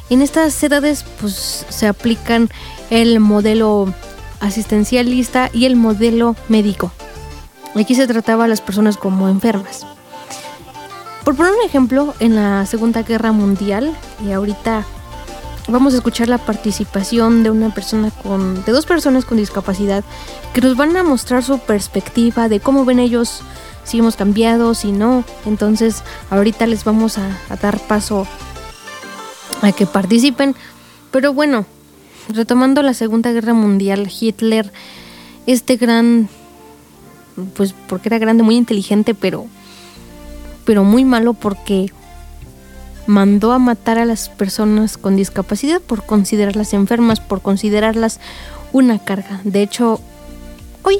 [0.08, 2.48] En estas edades pues se aplican
[2.90, 3.92] el modelo
[4.42, 6.92] asistencialista y el modelo médico.
[7.74, 9.86] Aquí se trataba a las personas como enfermas.
[11.24, 14.84] Por poner un ejemplo, en la Segunda Guerra Mundial, y ahorita
[15.68, 20.04] vamos a escuchar la participación de una persona con, de dos personas con discapacidad,
[20.52, 23.42] que nos van a mostrar su perspectiva de cómo ven ellos,
[23.84, 25.24] si hemos cambiado, si no.
[25.46, 28.26] Entonces, ahorita les vamos a, a dar paso
[29.62, 30.56] a que participen.
[31.12, 31.66] Pero bueno,
[32.28, 34.72] retomando la Segunda Guerra Mundial, Hitler,
[35.46, 36.28] este gran,
[37.54, 39.46] pues porque era grande, muy inteligente, pero,
[40.64, 41.92] pero muy malo porque
[43.06, 48.20] mandó a matar a las personas con discapacidad por considerarlas enfermas, por considerarlas
[48.72, 49.40] una carga.
[49.44, 50.00] De hecho,
[50.82, 50.98] hoy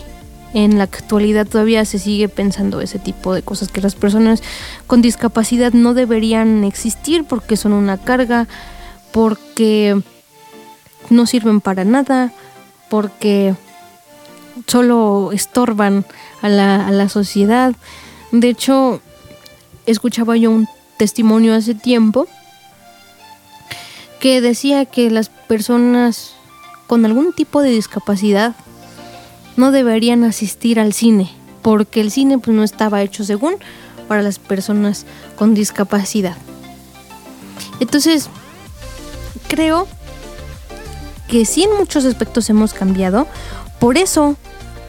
[0.54, 4.42] en la actualidad todavía se sigue pensando ese tipo de cosas, que las personas
[4.86, 8.46] con discapacidad no deberían existir porque son una carga,
[9.12, 10.02] porque
[11.10, 12.32] no sirven para nada
[12.88, 13.54] porque
[14.66, 16.04] solo estorban
[16.42, 17.74] a la, a la sociedad.
[18.30, 19.00] De hecho,
[19.86, 22.28] escuchaba yo un testimonio hace tiempo
[24.20, 26.34] que decía que las personas
[26.86, 28.54] con algún tipo de discapacidad
[29.56, 31.30] no deberían asistir al cine
[31.62, 33.54] porque el cine pues no estaba hecho según
[34.08, 36.36] para las personas con discapacidad.
[37.80, 38.28] Entonces,
[39.48, 39.88] creo
[41.32, 43.26] que sí en muchos aspectos hemos cambiado.
[43.78, 44.36] Por eso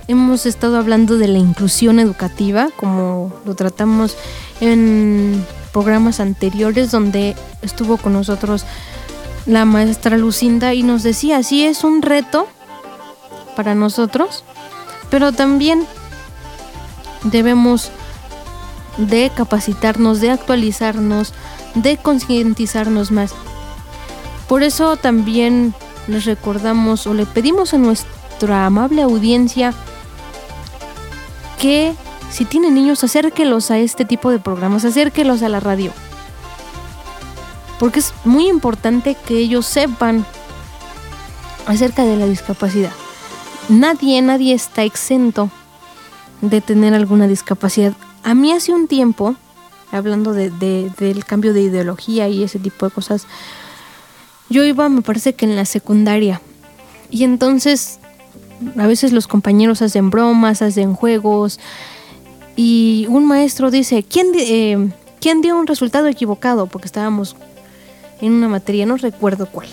[0.09, 4.17] hemos estado hablando de la inclusión educativa, como lo tratamos
[4.59, 8.65] en programas anteriores donde estuvo con nosotros
[9.45, 12.45] la maestra Lucinda y nos decía, sí es un reto
[13.55, 14.43] para nosotros,
[15.09, 15.85] pero también
[17.23, 17.89] debemos
[18.97, 21.33] de capacitarnos, de actualizarnos,
[21.75, 23.33] de concientizarnos más.
[24.49, 25.73] Por eso también
[26.07, 29.73] les recordamos o le pedimos a nuestra amable audiencia
[31.59, 31.93] que
[32.29, 35.91] si tienen niños acérquelos a este tipo de programas, acérquelos a la radio.
[37.79, 40.25] Porque es muy importante que ellos sepan
[41.65, 42.91] acerca de la discapacidad.
[43.69, 45.49] Nadie, nadie está exento
[46.41, 47.93] de tener alguna discapacidad.
[48.23, 49.35] A mí hace un tiempo,
[49.91, 53.27] hablando de, del cambio de ideología y ese tipo de cosas,
[54.53, 56.39] yo iba, me parece que en la secundaria.
[57.09, 57.99] Y entonces
[58.77, 61.59] a veces los compañeros hacen bromas, hacen juegos.
[62.55, 64.89] Y un maestro dice, ¿quién, eh,
[65.19, 66.67] ¿quién dio un resultado equivocado?
[66.67, 67.35] Porque estábamos
[68.21, 69.67] en una materia, no recuerdo cuál.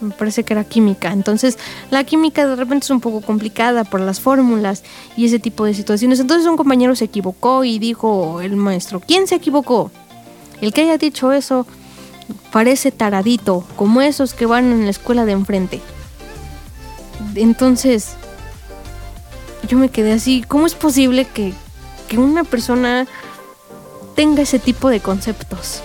[0.00, 1.12] Me parece que era química.
[1.12, 1.58] Entonces,
[1.90, 4.82] la química de repente es un poco complicada por las fórmulas
[5.16, 6.18] y ese tipo de situaciones.
[6.20, 9.90] Entonces, un compañero se equivocó y dijo el maestro, ¿quién se equivocó?
[10.60, 11.66] El que haya dicho eso
[12.52, 15.80] parece taradito, como esos que van en la escuela de enfrente.
[17.34, 18.14] Entonces,
[19.68, 21.52] yo me quedé así, ¿cómo es posible que,
[22.08, 23.06] que una persona
[24.14, 25.82] tenga ese tipo de conceptos?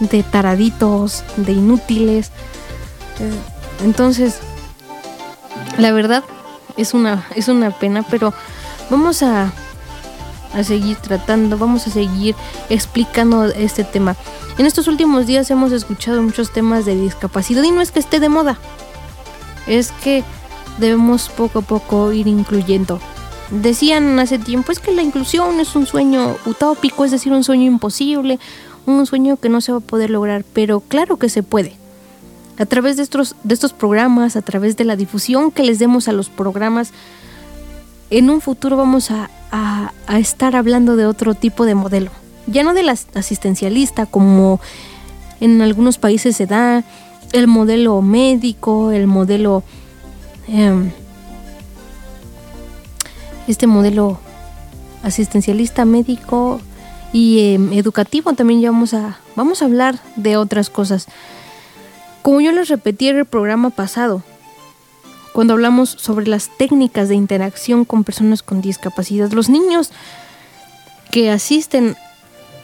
[0.00, 2.30] De taraditos, de inútiles.
[3.82, 4.38] Entonces,
[5.78, 6.22] la verdad
[6.76, 8.34] es una, es una pena, pero
[8.90, 9.52] vamos a,
[10.54, 12.34] a seguir tratando, vamos a seguir
[12.68, 14.16] explicando este tema.
[14.58, 18.20] En estos últimos días hemos escuchado muchos temas de discapacidad y no es que esté
[18.20, 18.56] de moda,
[19.66, 20.24] es que
[20.78, 22.98] debemos poco a poco ir incluyendo.
[23.50, 27.64] Decían hace tiempo, es que la inclusión es un sueño utópico, es decir, un sueño
[27.64, 28.38] imposible,
[28.86, 31.74] un sueño que no se va a poder lograr, pero claro que se puede.
[32.58, 36.08] A través de estos, de estos programas, a través de la difusión que les demos
[36.08, 36.92] a los programas,
[38.08, 42.10] en un futuro vamos a, a estar hablando de otro tipo de modelo
[42.46, 44.60] ya no de la asistencialista como
[45.40, 46.84] en algunos países se da,
[47.32, 49.62] el modelo médico, el modelo,
[50.48, 50.90] em,
[53.48, 54.18] este modelo
[55.02, 56.60] asistencialista médico
[57.12, 61.06] y em, educativo también ya vamos a, vamos a hablar de otras cosas.
[62.22, 64.22] Como yo les repetí en el programa pasado,
[65.32, 69.90] cuando hablamos sobre las técnicas de interacción con personas con discapacidad, los niños
[71.10, 71.96] que asisten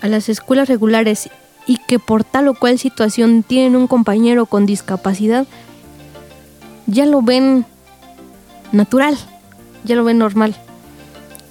[0.02, 1.30] a las escuelas regulares
[1.66, 5.46] y que por tal o cual situación tienen un compañero con discapacidad,
[6.86, 7.64] ya lo ven
[8.72, 9.16] natural.
[9.84, 10.54] ya lo ven normal.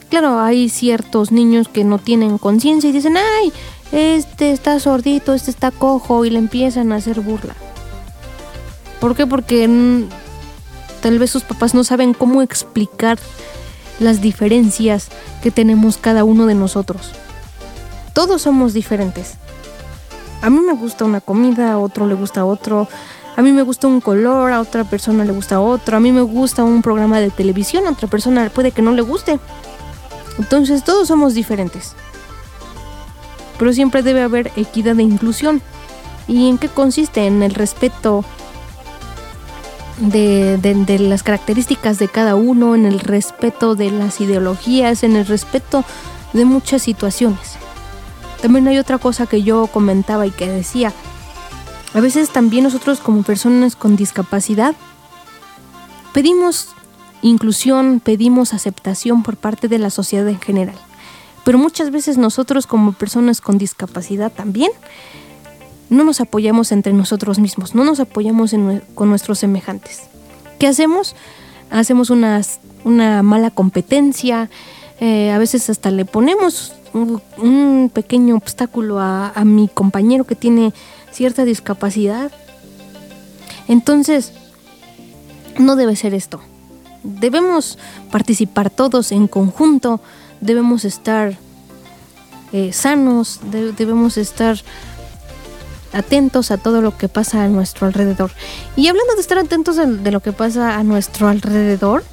[0.10, 3.52] Claro, hay ciertos niños que no tienen conciencia y dicen, ay,
[3.92, 7.56] este está sordito, este está cojo y le empiezan a hacer burla.
[9.00, 9.26] ¿Por qué?
[9.26, 9.70] Porque
[11.02, 13.20] tal vez sus papás no saben cómo explicar
[14.00, 15.10] las diferencias
[15.44, 17.12] que tenemos cada uno de nosotros.
[18.14, 19.36] Todos somos diferentes.
[20.42, 22.88] A mí me gusta una comida, a otro le gusta otro.
[23.38, 25.98] A mí me gusta un color, a otra persona le gusta otro.
[25.98, 29.02] A mí me gusta un programa de televisión, a otra persona puede que no le
[29.02, 29.40] guste.
[30.38, 31.94] Entonces todos somos diferentes.
[33.58, 35.62] Pero siempre debe haber equidad e inclusión.
[36.28, 37.28] ¿Y en qué consiste?
[37.28, 38.26] En el respeto
[40.00, 45.28] de, de, las características de cada uno, en el respeto de las ideologías, en el
[45.28, 45.86] respeto
[46.34, 47.58] de muchas situaciones.
[48.42, 50.94] También hay otra cosa que yo comentaba y que decía,
[51.94, 54.76] a veces también nosotros como personas con discapacidad
[56.14, 56.70] pedimos
[57.22, 60.76] inclusión, pedimos aceptación por parte de la sociedad en general.
[61.44, 64.72] Pero muchas veces nosotros como personas con discapacidad también
[65.90, 68.56] no nos apoyamos entre nosotros mismos, no nos apoyamos
[68.96, 70.04] con nuestros semejantes.
[70.60, 71.16] ¿Qué hacemos?
[71.70, 72.42] Hacemos una,
[73.24, 74.50] mala competencia,
[75.00, 80.74] eh, a veces hasta le ponemos un, pequeño obstáculo a, a mi compañero que tiene
[81.12, 82.32] cierta discapacidad.
[83.68, 84.34] Entonces,
[85.58, 86.42] no debe ser esto.
[87.04, 87.78] Debemos
[88.12, 90.02] participar todos en conjunto,
[90.40, 91.38] debemos estar
[92.54, 94.58] eh, sanos, debemos estar
[95.94, 98.32] atentos a todo lo que pasa a nuestro alrededor.
[98.76, 102.04] Y hablando de estar atentos de lo que pasa a nuestro alrededor,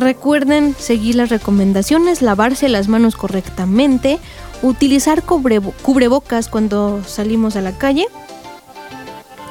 [0.00, 4.18] recuerden seguir las recomendaciones, lavarse las manos correctamente,
[4.62, 8.06] utilizar cubrebocas cuando salimos a la calle,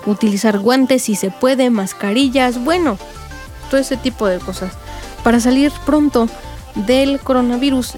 [0.06, 2.98] utilizar guantes si se puede, mascarillas, bueno,
[3.70, 4.74] todo ese tipo de cosas.
[5.24, 6.28] Para salir pronto
[6.76, 7.94] del coronavirus,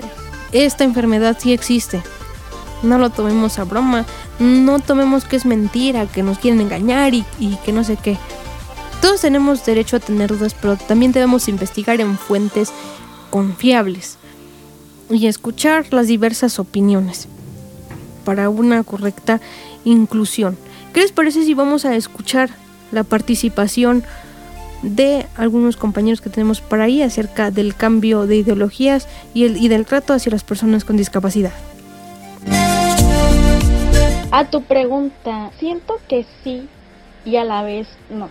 [0.51, 2.01] esta enfermedad sí existe.
[2.83, 4.05] No lo tomemos a broma,
[4.39, 7.23] no tomemos que es mentira, que nos quieren engañar y,
[7.63, 8.17] que no sé qué.
[9.01, 12.71] Todos tenemos derecho a tener dudas, pero también debemos investigar en fuentes
[13.31, 14.17] confiables
[15.09, 17.27] y escuchar las diversas opiniones
[18.23, 19.41] para una correcta
[19.83, 20.57] inclusión.
[20.93, 22.51] ¿Qué les parece si vamos a escuchar
[22.91, 24.03] la participación
[24.83, 29.67] de algunos compañeros que tenemos por ahí acerca del cambio de ideologías y, el, y
[29.67, 31.53] del trato hacia las personas con discapacidad?
[34.31, 36.67] A tu pregunta, siento que sí
[37.25, 38.29] y a la vez no.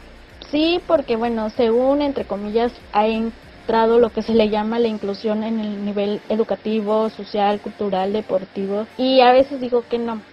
[0.51, 5.43] Sí, porque bueno, según entre comillas ha entrado lo que se le llama la inclusión
[5.45, 10.25] en el nivel educativo, social, cultural, deportivo y a veces digo que no.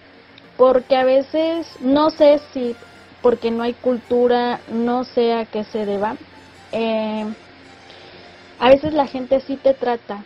[0.57, 2.78] Porque a veces no sé si
[3.22, 6.18] porque no hay cultura, no sé a qué se deba.
[6.72, 7.26] Eh,
[8.59, 10.26] a veces la gente sí te trata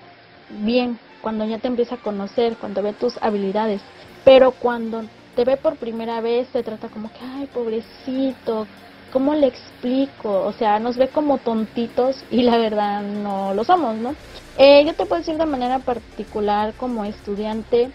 [0.50, 3.84] bien cuando ya te empieza a conocer, cuando ve tus habilidades,
[4.24, 5.04] pero cuando
[5.36, 8.68] te ve por primera vez, te trata como que, ay, pobrecito,
[9.12, 10.43] ¿cómo le explico?
[10.45, 14.16] O sea, nos ve como tontitos y la verdad no lo somos, ¿no?
[14.57, 17.91] Eh, yo te puedo decir de manera particular como estudiante,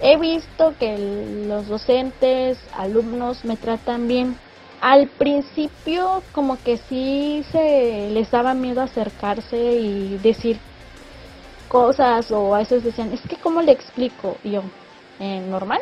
[0.00, 0.96] he visto que
[1.46, 4.36] los docentes, alumnos me tratan bien.
[4.80, 10.60] Al principio como que sí se les daba miedo acercarse y decir
[11.68, 14.36] cosas o a veces decían, es que ¿cómo le explico?
[14.44, 14.62] Y yo,
[15.18, 15.80] eh, normal,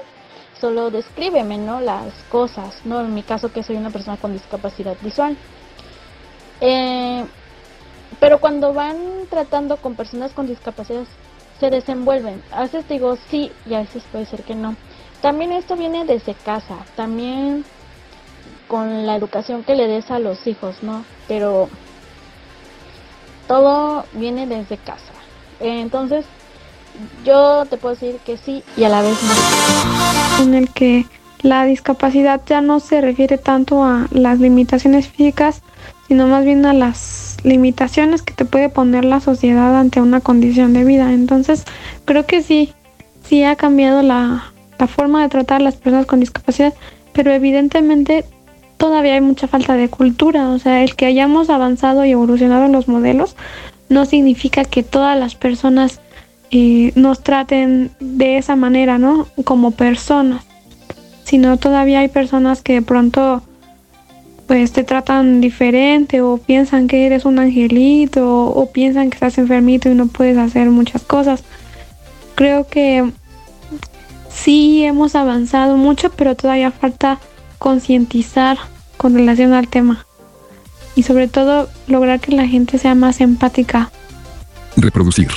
[0.61, 1.81] solo descríbeme, ¿no?
[1.81, 3.01] Las cosas, ¿no?
[3.01, 5.37] En mi caso que soy una persona con discapacidad visual.
[6.61, 7.25] Eh,
[8.21, 8.97] pero cuando van
[9.29, 11.05] tratando con personas con discapacidad,
[11.61, 12.43] se desenvuelven.
[12.53, 14.77] A veces digo sí y a veces puede ser que no.
[15.21, 17.65] También esto viene desde casa, también
[18.69, 21.05] con la educación que le des a los hijos, ¿no?
[21.29, 21.69] Pero
[23.47, 25.13] todo viene desde casa.
[25.61, 26.27] Entonces,
[27.25, 30.45] yo te puedo decir que sí y a la vez no.
[30.45, 31.07] En el que
[31.43, 35.63] la discapacidad ya no se refiere tanto a las limitaciones físicas,
[36.09, 40.73] sino más bien a las limitaciones que te puede poner la sociedad ante una condición
[40.73, 41.13] de vida.
[41.13, 41.65] Entonces,
[42.05, 42.73] creo que sí,
[43.25, 46.75] sí ha cambiado la, la forma de tratar a las personas con discapacidad,
[47.13, 48.25] pero evidentemente
[48.77, 50.51] todavía hay mucha falta de cultura.
[50.51, 53.37] O sea, el que hayamos avanzado y evolucionado en los modelos
[53.89, 56.01] no significa que todas las personas
[56.95, 59.27] nos traten de esa manera, ¿no?
[59.45, 60.45] Como personas,
[61.25, 63.43] sino todavía hay personas que de pronto
[64.47, 69.91] pues te tratan diferente o piensan que eres un angelito o, piensan que estás enfermito
[69.91, 71.43] y no puedes hacer muchas cosas.
[72.37, 73.11] Creo que
[74.29, 77.19] sí hemos avanzado mucho, pero todavía falta
[77.59, 78.59] concientizar
[78.97, 80.07] con relación al tema
[80.95, 83.91] y sobre todo lograr que la gente sea más empática
[84.77, 85.29] Reproducir.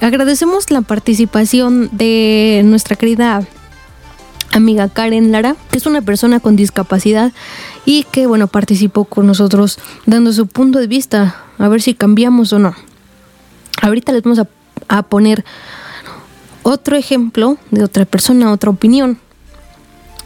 [0.00, 3.42] Agradecemos la participación de nuestra querida
[4.52, 7.32] amiga Karen Lara, que es una persona con discapacidad
[7.84, 12.52] y que, bueno, participó con nosotros dando su punto de vista, a ver si cambiamos
[12.52, 12.74] o no.
[13.82, 14.48] Ahorita les vamos a,
[14.88, 15.44] a poner
[16.62, 19.18] otro ejemplo de otra persona, otra opinión.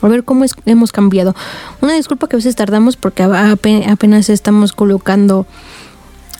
[0.00, 1.34] A ver cómo es- hemos cambiado.
[1.80, 5.46] Una disculpa que a veces tardamos porque ape- apenas estamos colocando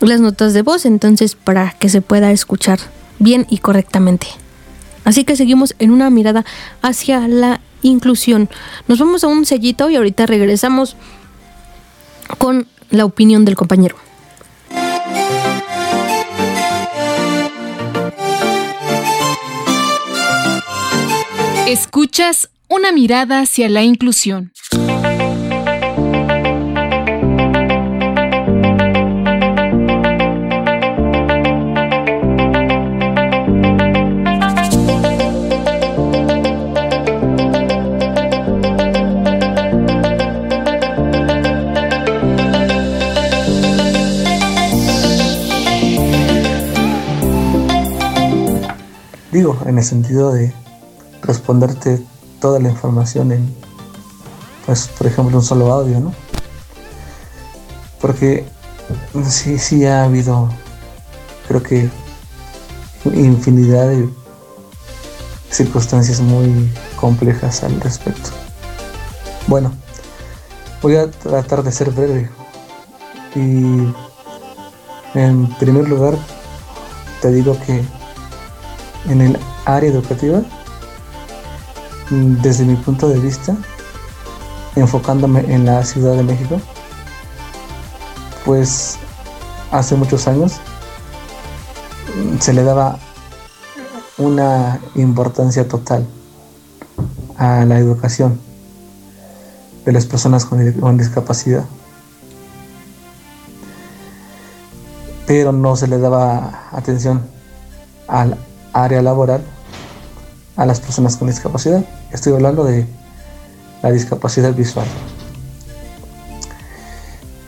[0.01, 2.81] las notas de voz, entonces para que se pueda escuchar
[3.23, 4.27] bien y correctamente.
[5.05, 6.45] Así que seguimos en una mirada
[6.81, 8.49] hacia la inclusión.
[8.89, 10.97] Nos vamos a un sellito y ahorita regresamos
[12.39, 13.97] con la opinión del compañero.
[21.67, 24.53] Escuchas una mirada hacia la inclusión.
[49.33, 50.53] Digo, en el sentido de
[51.23, 52.05] responderte
[52.39, 53.55] toda la información en,
[54.67, 56.13] pues, por ejemplo, un solo audio, ¿no?
[57.99, 58.45] Porque
[59.27, 60.51] sí, sí ha habido,
[61.49, 61.89] creo que,
[63.07, 64.09] infinidad de
[65.51, 68.31] circunstancias muy complejas al respecto.
[69.47, 69.73] Bueno,
[70.83, 72.31] voy a tratar de ser breve.
[73.35, 73.93] Y
[75.15, 76.19] en primer lugar,
[77.23, 77.83] te digo que
[79.09, 80.43] en el área educativa,
[82.11, 83.57] desde mi punto de vista,
[84.77, 86.61] enfocándome en la Ciudad de México,
[88.45, 88.99] pues
[89.71, 90.55] hace muchos años
[92.41, 92.99] se le daba
[94.19, 96.07] una importancia total
[97.37, 98.39] a la educación
[99.85, 101.65] de las personas con discapacidad.
[105.27, 107.23] Pero no se le daba atención
[108.07, 108.37] al
[108.73, 109.43] área laboral
[110.57, 111.85] a las personas con discapacidad.
[112.11, 112.87] Estoy hablando de
[113.83, 114.87] la discapacidad visual.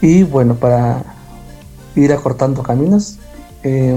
[0.00, 1.02] Y bueno, para
[1.94, 3.18] ir acortando caminos,
[3.62, 3.96] eh,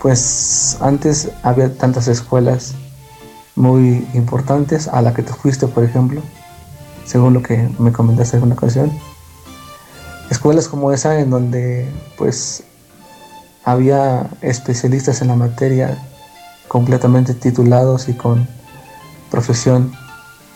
[0.00, 2.74] pues antes había tantas escuelas
[3.56, 6.20] muy importantes a la que te fuiste, por ejemplo,
[7.06, 8.92] según lo que me comentaste en una ocasión.
[10.30, 11.88] Escuelas como esa en donde
[12.18, 12.64] pues
[13.64, 15.96] había especialistas en la materia
[16.68, 18.46] completamente titulados y con
[19.30, 19.92] profesión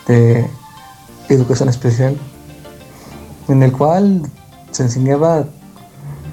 [0.07, 0.49] de
[1.29, 2.17] educación especial,
[3.49, 4.23] en el cual
[4.71, 5.47] se enseñaba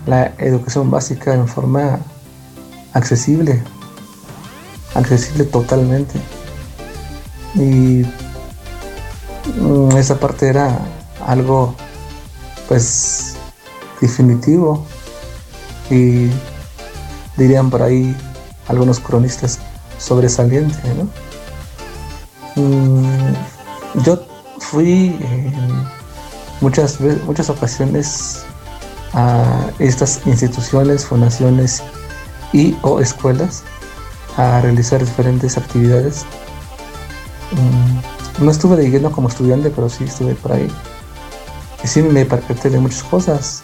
[0.05, 1.99] la educación básica en forma
[2.93, 3.61] accesible,
[4.93, 6.19] accesible totalmente.
[7.55, 8.05] Y
[9.59, 10.77] mm, esa parte era
[11.25, 11.75] algo
[12.67, 13.35] pues
[14.01, 14.85] definitivo
[15.89, 16.29] y
[17.37, 18.15] dirían por ahí
[18.67, 19.59] algunos cronistas
[19.97, 21.09] sobresaliente, ¿no?
[22.61, 23.33] Mm,
[24.03, 24.19] yo
[24.59, 25.53] fui en
[26.61, 28.43] muchas, ve- muchas ocasiones
[29.13, 31.81] a estas instituciones, fundaciones
[32.53, 33.63] y o escuelas
[34.37, 36.25] a realizar diferentes actividades.
[37.51, 40.67] Mm, no estuve de como estudiante, pero sí estuve por ahí.
[41.83, 43.63] Y sí me percaté de muchas cosas.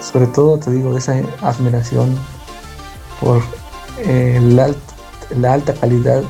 [0.00, 2.18] Sobre todo, te digo, de esa admiración
[3.24, 3.42] por
[3.98, 4.94] eh, la, alt-
[5.38, 6.22] la alta calidad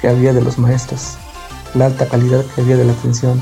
[0.00, 1.14] que había de los maestros,
[1.74, 3.40] la alta calidad que había de la atención,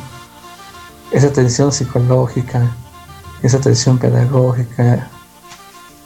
[1.11, 2.71] esa atención psicológica,
[3.43, 5.09] esa atención pedagógica,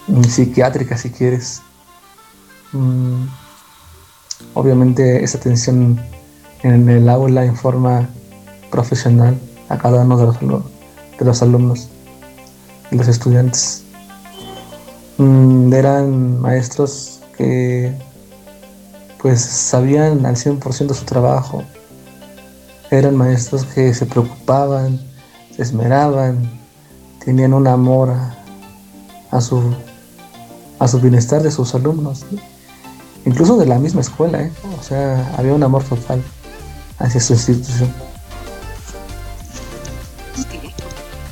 [0.06, 1.60] mm, psiquiátrica si quieres.
[2.72, 3.24] Mm,
[4.54, 6.00] obviamente esa atención
[6.62, 8.08] en el aula en forma
[8.70, 11.88] profesional a cada uno de los, de los alumnos,
[12.90, 13.82] de los estudiantes.
[15.18, 17.92] Mm, eran maestros que
[19.20, 21.64] pues sabían al 100% su trabajo.
[22.90, 25.00] Eran maestros que se preocupaban,
[25.54, 26.48] se esmeraban,
[27.24, 28.14] tenían un amor
[29.30, 29.74] a, su,
[30.78, 32.24] a su bienestar de sus alumnos.
[32.30, 32.40] ¿no?
[33.26, 34.52] Incluso de la misma escuela, ¿eh?
[34.78, 36.22] o sea, había un amor total
[36.98, 37.92] hacia su institución.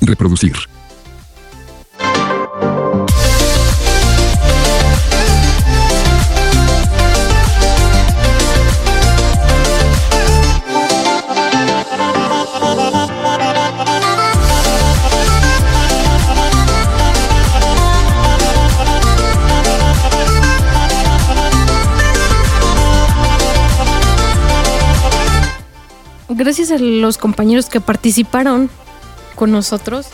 [0.01, 0.57] Reproducir.
[26.37, 28.71] Gracias a los compañeros que participaron
[29.35, 30.09] con nosotros,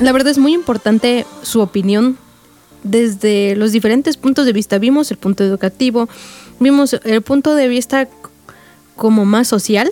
[0.00, 2.18] la verdad es muy importante su opinión
[2.82, 4.78] desde los diferentes puntos de vista.
[4.78, 6.08] Vimos el punto educativo,
[6.58, 8.08] vimos el punto de vista
[8.96, 9.90] como más social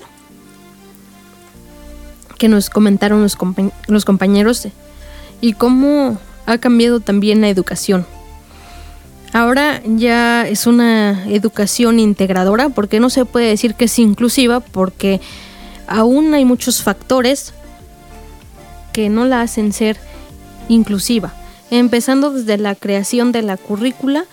[2.38, 3.38] que nos comentaron los,
[3.86, 4.66] los compañeros
[5.40, 8.04] y cómo ha cambiado también la educación.
[9.32, 15.20] Ahora ya es una educación integradora porque no se puede decir que es inclusiva porque
[15.86, 17.54] aún hay muchos factores
[18.92, 19.96] que no la hacen ser
[20.68, 21.32] inclusiva,
[21.70, 24.26] empezando desde la creación de la currícula,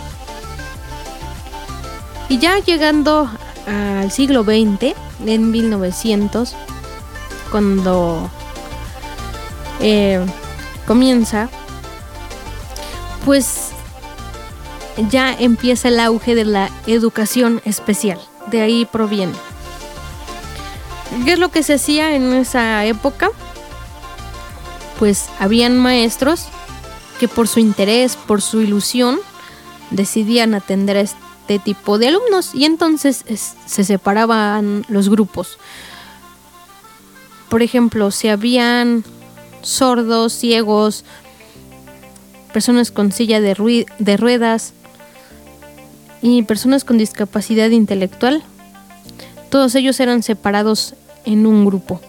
[2.28, 3.30] Y ya llegando
[3.66, 6.54] al siglo XX, en 1900,
[7.52, 8.28] cuando
[9.80, 10.24] eh,
[10.86, 11.48] comienza,
[13.24, 13.70] pues
[15.10, 18.18] ya empieza el auge de la educación especial.
[18.50, 19.51] De ahí proviene.
[21.24, 23.30] ¿Qué es lo que se hacía en esa época?
[24.98, 26.46] Pues habían maestros
[27.20, 29.20] que por su interés, por su ilusión,
[29.90, 33.24] decidían atender a este tipo de alumnos y entonces
[33.66, 35.58] se separaban los grupos.
[37.48, 39.04] Por ejemplo, si habían
[39.60, 41.04] sordos, ciegos,
[42.52, 43.54] personas con silla de,
[44.16, 44.72] ruedas
[46.22, 48.42] y personas con discapacidad intelectual,
[49.50, 50.94] todos ellos eran separados
[51.24, 52.00] en un grupo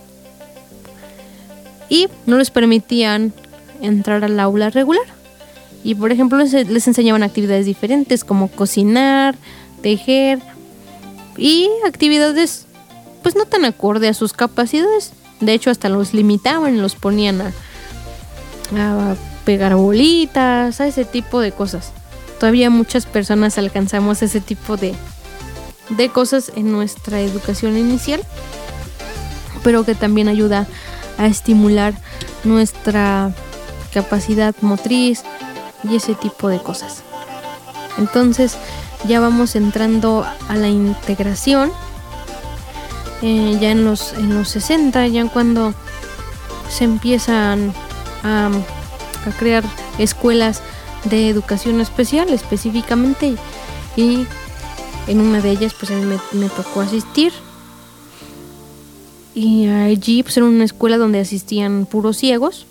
[1.94, 3.34] y no les permitían
[3.82, 5.06] entrar al aula regular.
[5.84, 9.36] Y por ejemplo les, enseñaban actividades diferentes como cocinar,
[9.84, 10.40] tejer
[11.38, 12.66] y actividades
[13.22, 15.14] pues no tan acorde a sus capacidades.
[15.40, 17.52] De hecho hasta los limitaban, los ponían a,
[18.76, 21.92] a pegar bolitas, a ese tipo de cosas.
[22.40, 24.96] Todavía muchas personas alcanzamos ese tipo de,
[25.90, 28.22] de cosas en nuestra educación inicial,
[29.64, 30.68] pero que también ayuda
[31.18, 31.94] a estimular
[32.44, 33.32] nuestra
[33.94, 35.24] capacidad motriz,
[35.84, 37.04] y ese tipo de cosas.
[37.98, 38.58] Entonces
[39.08, 41.72] ya vamos entrando a la integración.
[43.22, 45.74] Eh, ya en los, en los 60, ya cuando
[46.70, 47.74] se empiezan
[48.24, 48.50] a,
[49.40, 49.64] crear
[49.98, 50.62] escuelas
[51.06, 53.36] de educación especial específicamente
[53.96, 54.26] y
[55.08, 57.32] en una de ellas pues a mí me, tocó asistir
[59.36, 62.68] y allí pues era una escuela donde asistían puros ciegos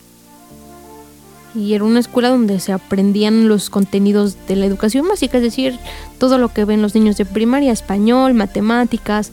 [1.54, 5.78] y era una escuela donde se aprendían los contenidos de la educación básica, es decir,
[6.18, 9.32] todo lo que ven los niños de primaria, español, matemáticas,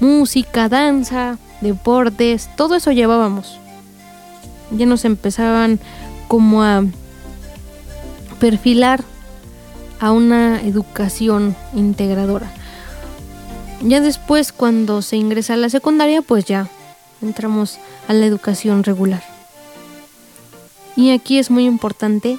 [0.00, 3.58] música, danza, deportes, todo eso llevábamos.
[4.72, 5.78] Ya nos empezaban
[6.26, 6.84] como a
[8.40, 9.04] perfilar
[10.00, 12.50] a una educación integradora.
[13.82, 16.68] Ya después cuando se ingresa a la secundaria, pues ya
[17.22, 17.78] entramos
[18.08, 19.22] a la educación regular.
[20.96, 22.38] Y aquí es muy importante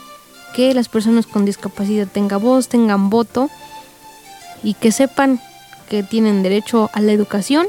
[0.55, 3.49] que las personas con discapacidad tengan voz, tengan voto
[4.63, 5.39] y que sepan
[5.89, 7.67] que tienen derecho a la educación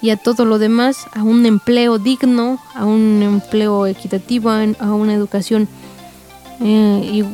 [0.00, 5.12] y a todo lo demás, a un empleo digno, a un empleo equitativo, a una
[5.12, 5.68] educación
[6.60, 7.24] eh,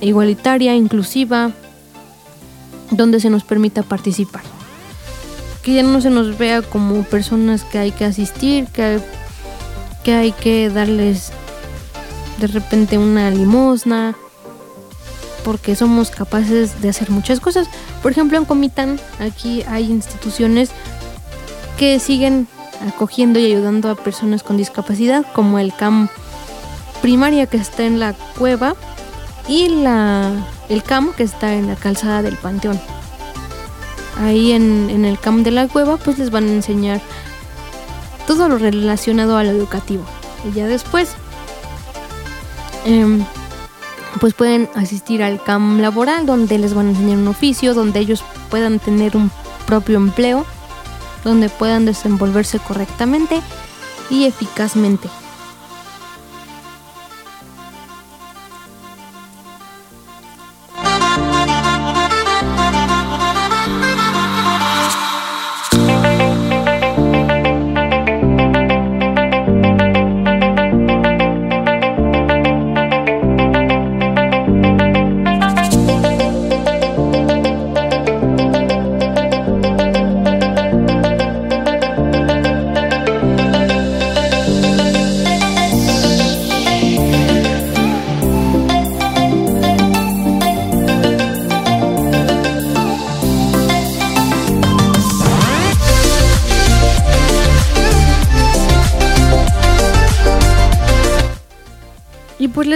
[0.00, 1.52] igualitaria, inclusiva,
[2.90, 4.42] donde se nos permita participar.
[5.62, 9.00] Que ya no se nos vea como personas que hay que asistir, que
[10.08, 11.32] que hay que darles
[12.40, 14.16] de repente una limosna
[15.44, 17.68] porque somos capaces de hacer muchas cosas.
[18.02, 20.70] Por ejemplo, en Comitán aquí hay instituciones
[21.78, 22.48] que siguen
[22.86, 26.08] acogiendo y ayudando a personas con discapacidad, como el CAM
[27.02, 28.74] primaria que está en la cueva
[29.48, 30.30] y la,
[30.68, 32.78] el CAM que está en la calzada del Panteón.
[34.20, 37.00] Ahí en, en el CAM de la cueva pues les van a enseñar
[38.26, 40.04] todo lo relacionado a lo educativo.
[40.44, 41.14] Y ya después,
[42.84, 43.24] em,
[44.20, 48.22] pues pueden asistir al CAM laboral donde les van a enseñar un oficio, donde ellos
[48.50, 49.30] puedan tener un
[49.66, 50.44] propio empleo,
[51.24, 53.40] donde puedan desenvolverse correctamente
[54.10, 55.08] y eficazmente.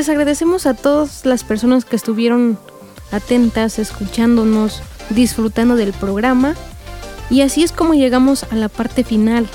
[0.03, 2.59] Les agradecemos a todas las personas que estuvieron
[3.13, 6.57] atentas, escuchándonos, disfrutando del programa.
[7.31, 9.47] Y así es como llegamos a la parte final.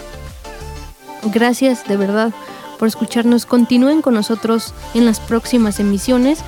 [1.34, 2.32] Gracias de verdad
[2.80, 3.46] por escucharnos.
[3.46, 6.40] Continúen con nosotros en las próximas emisiones.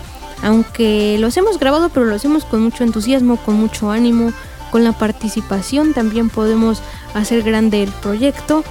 [0.44, 4.32] Aunque lo hemos grabado, pero lo hacemos con mucho entusiasmo, con mucho ánimo,
[4.72, 6.82] con la participación también podemos
[7.14, 8.64] hacer grande el proyecto.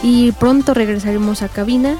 [0.00, 1.98] Y pronto regresaremos a cabina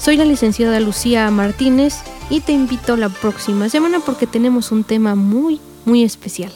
[0.00, 1.96] soy la licenciada Lucía Martínez
[2.30, 6.52] y te invito la próxima semana porque tenemos un tema muy, muy especial.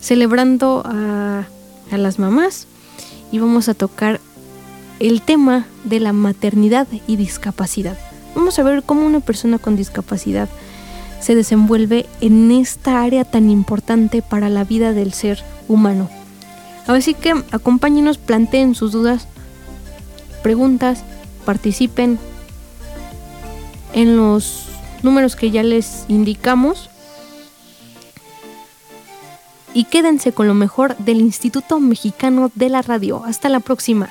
[0.00, 1.44] Celebrando a,
[1.90, 2.68] las mamás
[3.30, 4.18] y vamos a tocar
[4.98, 7.98] el tema de la maternidad y discapacidad.
[8.34, 10.48] Vamos a ver cómo una persona con discapacidad
[11.20, 16.08] se desenvuelve en esta área tan importante para la vida del ser humano.
[16.86, 19.28] Así que acompáñenos, planteen sus dudas,
[20.42, 21.04] preguntas,
[21.44, 22.18] participen,
[23.92, 24.66] en los
[25.02, 26.90] números que ya les indicamos.
[29.74, 33.24] Y quédense con lo mejor del Instituto Mexicano de la Radio.
[33.24, 34.10] Hasta la próxima.